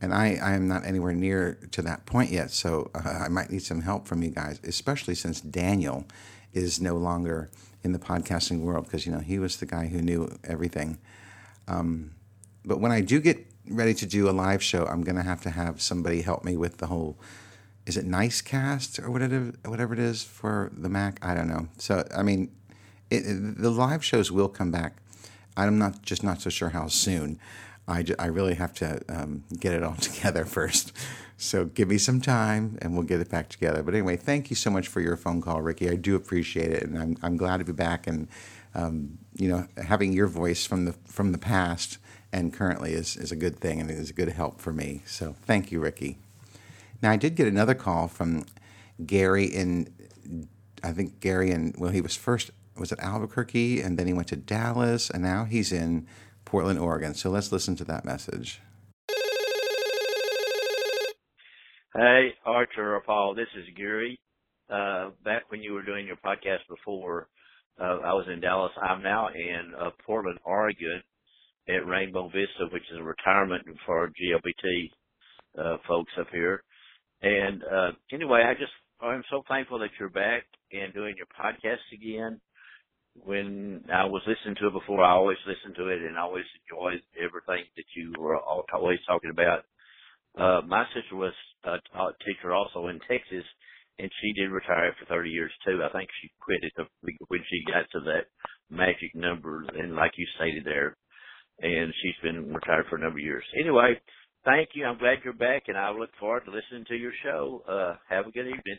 and 0.00 0.14
I, 0.14 0.38
I 0.42 0.52
am 0.52 0.66
not 0.66 0.86
anywhere 0.86 1.14
near 1.14 1.58
to 1.72 1.82
that 1.82 2.06
point 2.06 2.30
yet. 2.30 2.50
So 2.50 2.90
uh, 2.94 3.08
I 3.08 3.28
might 3.28 3.50
need 3.50 3.62
some 3.62 3.82
help 3.82 4.06
from 4.06 4.22
you 4.22 4.30
guys, 4.30 4.58
especially 4.64 5.14
since 5.14 5.40
Daniel 5.40 6.06
is 6.52 6.80
no 6.80 6.96
longer 6.96 7.50
in 7.82 7.92
the 7.92 7.98
podcasting 7.98 8.60
world 8.60 8.84
because 8.84 9.06
you 9.06 9.12
know 9.12 9.20
he 9.20 9.38
was 9.38 9.56
the 9.56 9.66
guy 9.66 9.86
who 9.88 10.00
knew 10.00 10.38
everything. 10.44 10.98
Um, 11.68 12.12
but 12.64 12.80
when 12.80 12.92
I 12.92 13.00
do 13.00 13.20
get 13.20 13.46
ready 13.68 13.94
to 13.94 14.06
do 14.06 14.28
a 14.28 14.32
live 14.32 14.62
show, 14.62 14.86
I'm 14.86 15.02
going 15.02 15.16
to 15.16 15.22
have 15.22 15.40
to 15.42 15.50
have 15.50 15.80
somebody 15.80 16.22
help 16.22 16.44
me 16.44 16.56
with 16.56 16.78
the 16.78 16.86
whole. 16.86 17.18
Is 17.86 17.96
it 17.96 18.06
Nicecast 18.06 19.02
or 19.02 19.10
whatever 19.10 19.52
whatever 19.64 19.94
it 19.94 19.98
is 19.98 20.22
for 20.22 20.70
the 20.76 20.88
Mac? 20.88 21.18
I 21.22 21.34
don't 21.34 21.48
know. 21.48 21.68
So 21.78 22.06
I 22.16 22.22
mean, 22.22 22.50
it, 23.10 23.22
the 23.58 23.70
live 23.70 24.04
shows 24.04 24.30
will 24.30 24.48
come 24.48 24.70
back. 24.70 24.96
I'm 25.56 25.78
not 25.78 26.02
just 26.02 26.22
not 26.22 26.40
so 26.40 26.50
sure 26.50 26.70
how 26.70 26.88
soon. 26.88 27.38
I, 27.90 28.04
I 28.18 28.26
really 28.26 28.54
have 28.54 28.72
to 28.74 29.00
um, 29.08 29.44
get 29.58 29.74
it 29.74 29.82
all 29.82 29.94
together 30.00 30.44
first. 30.44 30.92
So 31.36 31.64
give 31.64 31.88
me 31.88 31.98
some 31.98 32.20
time 32.20 32.78
and 32.82 32.94
we'll 32.94 33.02
get 33.02 33.20
it 33.20 33.30
back 33.30 33.48
together. 33.48 33.82
But 33.82 33.94
anyway, 33.94 34.16
thank 34.16 34.50
you 34.50 34.56
so 34.56 34.70
much 34.70 34.88
for 34.88 35.00
your 35.00 35.16
phone 35.16 35.40
call, 35.40 35.62
Ricky. 35.62 35.88
I 35.88 35.96
do 35.96 36.14
appreciate 36.14 36.70
it, 36.70 36.82
and 36.82 36.98
I'm, 36.98 37.16
I'm 37.22 37.36
glad 37.36 37.58
to 37.58 37.64
be 37.64 37.72
back. 37.72 38.06
And 38.06 38.28
um, 38.74 39.18
you 39.34 39.48
know, 39.48 39.66
having 39.82 40.12
your 40.12 40.26
voice 40.26 40.66
from 40.66 40.84
the 40.84 40.92
from 41.06 41.32
the 41.32 41.38
past 41.38 41.98
and 42.32 42.52
currently 42.52 42.92
is, 42.92 43.16
is 43.16 43.32
a 43.32 43.36
good 43.36 43.58
thing 43.58 43.80
and 43.80 43.90
is 43.90 44.10
a 44.10 44.12
good 44.12 44.28
help 44.28 44.60
for 44.60 44.72
me. 44.72 45.02
So 45.04 45.34
thank 45.42 45.72
you, 45.72 45.80
Ricky. 45.80 46.18
Now 47.02 47.10
I 47.10 47.16
did 47.16 47.34
get 47.34 47.48
another 47.48 47.74
call 47.74 48.06
from 48.06 48.44
Gary 49.04 49.46
in 49.46 49.92
I 50.82 50.92
think 50.92 51.20
Gary 51.20 51.50
in 51.50 51.74
well 51.78 51.90
he 51.90 52.00
was 52.00 52.16
first 52.16 52.50
was 52.76 52.92
at 52.92 53.00
Albuquerque 53.00 53.80
and 53.80 53.98
then 53.98 54.06
he 54.06 54.12
went 54.12 54.28
to 54.28 54.36
Dallas 54.36 55.10
and 55.10 55.22
now 55.22 55.44
he's 55.44 55.72
in 55.72 56.06
Portland, 56.44 56.78
Oregon. 56.78 57.14
So 57.14 57.30
let's 57.30 57.52
listen 57.52 57.76
to 57.76 57.84
that 57.84 58.04
message. 58.04 58.60
Hey, 61.94 62.34
Archer 62.46 62.94
or 62.94 63.00
Paul, 63.00 63.34
this 63.34 63.48
is 63.56 63.74
Gary. 63.76 64.18
Uh, 64.72 65.10
back 65.24 65.50
when 65.50 65.60
you 65.60 65.72
were 65.72 65.82
doing 65.82 66.06
your 66.06 66.16
podcast 66.16 66.60
before, 66.68 67.28
uh, 67.80 67.98
I 68.04 68.12
was 68.12 68.26
in 68.32 68.40
Dallas. 68.40 68.70
I'm 68.80 69.02
now 69.02 69.28
in 69.28 69.72
uh, 69.78 69.90
Portland, 70.06 70.38
Oregon 70.44 71.02
at 71.68 71.86
Rainbow 71.86 72.26
Vista, 72.28 72.72
which 72.72 72.84
is 72.92 72.98
a 73.00 73.02
retirement 73.02 73.64
for 73.84 74.08
GLBT 74.08 74.90
uh, 75.58 75.76
folks 75.88 76.12
up 76.20 76.28
here. 76.30 76.62
And 77.22 77.62
uh, 77.64 77.90
anyway, 78.12 78.44
I 78.46 78.54
just 78.54 78.72
I'm 79.00 79.22
so 79.30 79.42
thankful 79.48 79.78
that 79.80 79.90
you're 79.98 80.10
back 80.10 80.44
and 80.72 80.92
doing 80.94 81.14
your 81.16 81.26
podcast 81.26 81.80
again 81.92 82.40
when 83.14 83.84
I 83.92 84.04
was 84.04 84.22
listening 84.26 84.56
to 84.60 84.68
it 84.68 84.72
before, 84.72 85.02
I 85.02 85.12
always 85.12 85.38
listened 85.46 85.74
to 85.76 85.88
it 85.88 86.02
and 86.02 86.16
I 86.16 86.22
always 86.22 86.44
enjoyed 86.62 87.02
everything 87.18 87.64
that 87.76 87.88
you 87.96 88.12
were 88.18 88.38
always 88.38 88.98
talking 89.06 89.30
about. 89.30 89.64
Uh, 90.38 90.62
my 90.66 90.84
sister 90.94 91.16
was 91.16 91.34
a, 91.64 91.78
teacher 92.24 92.54
also 92.54 92.86
in 92.88 93.00
Texas 93.08 93.44
and 93.98 94.10
she 94.22 94.32
did 94.32 94.50
retire 94.50 94.92
after 94.92 95.04
30 95.06 95.30
years 95.30 95.52
too. 95.66 95.82
I 95.82 95.92
think 95.92 96.08
she 96.22 96.30
quit 96.40 96.60
the, 96.76 96.84
when 97.28 97.40
she 97.50 97.72
got 97.72 97.90
to 97.92 98.00
that 98.06 98.30
magic 98.70 99.14
number 99.14 99.64
and 99.74 99.96
like 99.96 100.12
you 100.16 100.26
stated 100.36 100.64
there, 100.64 100.96
and 101.60 101.92
she's 102.00 102.16
been 102.22 102.54
retired 102.54 102.86
for 102.88 102.96
a 102.96 103.00
number 103.00 103.18
of 103.18 103.24
years. 103.24 103.44
Anyway, 103.60 104.00
thank 104.44 104.70
you. 104.74 104.86
I'm 104.86 104.98
glad 104.98 105.18
you're 105.24 105.34
back 105.34 105.64
and 105.68 105.76
I 105.76 105.90
look 105.90 106.10
forward 106.18 106.44
to 106.46 106.50
listening 106.50 106.86
to 106.88 106.96
your 106.96 107.12
show. 107.22 107.62
Uh, 107.68 107.96
have 108.08 108.26
a 108.26 108.30
good 108.30 108.46
evening 108.46 108.78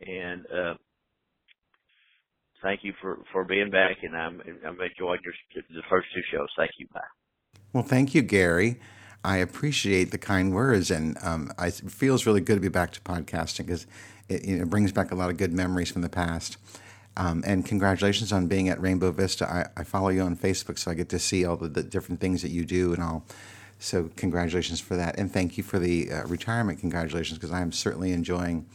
and, 0.00 0.46
uh, 0.46 0.74
thank 2.62 2.80
you 2.82 2.92
for, 3.00 3.18
for 3.32 3.44
being 3.44 3.70
back, 3.70 3.96
and 4.02 4.16
I'm 4.16 4.40
I'm 4.66 4.80
enjoying 4.80 5.20
your 5.24 5.34
the 5.54 5.82
first 5.90 6.08
two 6.14 6.22
shows. 6.32 6.48
Thank 6.56 6.70
you. 6.78 6.86
Bye. 6.92 7.00
Well, 7.72 7.82
thank 7.82 8.14
you, 8.14 8.22
Gary. 8.22 8.78
I 9.24 9.36
appreciate 9.36 10.10
the 10.10 10.18
kind 10.18 10.52
words, 10.52 10.90
and 10.90 11.16
um, 11.22 11.52
I, 11.58 11.68
it 11.68 11.90
feels 11.90 12.26
really 12.26 12.40
good 12.40 12.56
to 12.56 12.60
be 12.60 12.68
back 12.68 12.92
to 12.92 13.00
podcasting 13.00 13.66
because 13.66 13.86
it, 14.28 14.68
brings 14.68 14.90
back 14.92 15.12
a 15.12 15.14
lot 15.14 15.30
of 15.30 15.36
good 15.36 15.52
memories 15.52 15.90
from 15.90 16.02
the 16.02 16.08
past. 16.08 16.56
Um, 17.16 17.44
and 17.46 17.64
congratulations 17.64 18.32
on 18.32 18.46
being 18.46 18.68
at 18.68 18.80
Rainbow 18.80 19.12
Vista. 19.12 19.48
I, 19.48 19.80
I, 19.80 19.84
follow 19.84 20.08
you 20.08 20.22
on 20.22 20.34
Facebook, 20.34 20.78
so 20.78 20.90
I 20.90 20.94
get 20.94 21.10
to 21.10 21.18
see 21.18 21.44
all 21.44 21.56
the, 21.56 21.68
the, 21.68 21.82
different 21.82 22.20
things 22.20 22.40
that 22.40 22.48
you 22.48 22.64
do 22.64 22.94
and 22.94 23.02
all. 23.02 23.26
So 23.78 24.08
congratulations 24.16 24.80
for 24.80 24.96
that, 24.96 25.18
and 25.18 25.30
thank 25.30 25.56
you 25.56 25.62
for 25.62 25.78
the 25.78 26.10
uh, 26.10 26.24
retirement. 26.24 26.80
Congratulations, 26.80 27.38
because 27.38 27.52
I 27.52 27.60
am 27.60 27.70
certainly 27.70 28.12
enjoying 28.12 28.66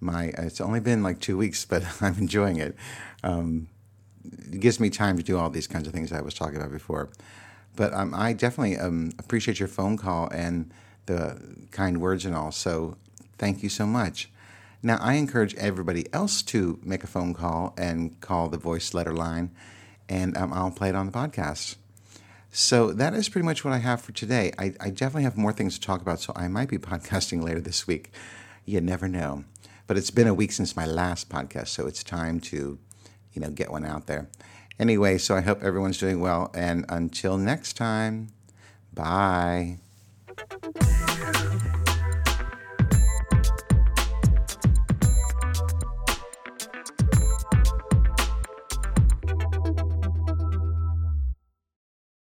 my. 0.00 0.32
It's 0.38 0.60
only 0.60 0.80
been 0.80 1.02
like 1.02 1.20
two 1.20 1.36
weeks, 1.36 1.64
but 1.64 1.82
I'm 2.02 2.18
enjoying 2.18 2.56
it 2.56 2.76
um, 3.22 3.68
it 4.52 4.60
gives 4.60 4.80
me 4.80 4.90
time 4.90 5.16
to 5.16 5.22
do 5.22 5.38
all 5.38 5.50
these 5.50 5.66
kinds 5.66 5.86
of 5.86 5.92
things 5.92 6.12
I 6.12 6.20
was 6.20 6.34
talking 6.34 6.56
about 6.56 6.72
before. 6.72 7.08
But 7.76 7.92
um, 7.94 8.14
I 8.14 8.32
definitely 8.32 8.76
um, 8.76 9.12
appreciate 9.18 9.58
your 9.58 9.68
phone 9.68 9.96
call 9.96 10.28
and 10.30 10.70
the 11.06 11.66
kind 11.70 12.00
words 12.00 12.24
and 12.24 12.34
all. 12.34 12.52
So 12.52 12.96
thank 13.38 13.62
you 13.62 13.68
so 13.68 13.86
much. 13.86 14.30
Now, 14.82 14.98
I 15.00 15.14
encourage 15.14 15.54
everybody 15.56 16.06
else 16.12 16.42
to 16.42 16.78
make 16.82 17.02
a 17.02 17.08
phone 17.08 17.34
call 17.34 17.74
and 17.76 18.20
call 18.20 18.48
the 18.48 18.58
voice 18.58 18.94
letter 18.94 19.12
line, 19.12 19.50
and 20.08 20.36
um, 20.36 20.52
I'll 20.52 20.70
play 20.70 20.88
it 20.88 20.94
on 20.94 21.06
the 21.06 21.12
podcast. 21.12 21.76
So 22.52 22.92
that 22.92 23.12
is 23.12 23.28
pretty 23.28 23.44
much 23.44 23.64
what 23.64 23.74
I 23.74 23.78
have 23.78 24.00
for 24.00 24.12
today. 24.12 24.52
I, 24.56 24.74
I, 24.80 24.90
definitely 24.90 25.24
have 25.24 25.36
more 25.36 25.52
things 25.52 25.74
to 25.74 25.84
talk 25.84 26.00
about, 26.00 26.20
so 26.20 26.32
I 26.34 26.48
might 26.48 26.68
be 26.68 26.78
podcasting 26.78 27.42
later 27.42 27.60
this 27.60 27.86
week. 27.86 28.12
You 28.64 28.80
never 28.80 29.08
know. 29.08 29.44
But 29.88 29.96
it's 29.96 30.10
been 30.10 30.28
a 30.28 30.34
week 30.34 30.52
since 30.52 30.76
my 30.76 30.86
last 30.86 31.30
podcast, 31.30 31.68
so 31.68 31.86
it's 31.86 32.04
time 32.04 32.40
to, 32.40 32.78
you 33.32 33.40
know, 33.40 33.50
get 33.50 33.72
one 33.72 33.84
out 33.84 34.06
there. 34.06 34.28
Anyway, 34.78 35.18
so 35.18 35.34
I 35.34 35.40
hope 35.40 35.64
everyone's 35.64 35.98
doing 35.98 36.20
well. 36.20 36.52
And 36.54 36.84
until 36.88 37.36
next 37.38 37.72
time, 37.72 38.28
bye. 38.92 39.78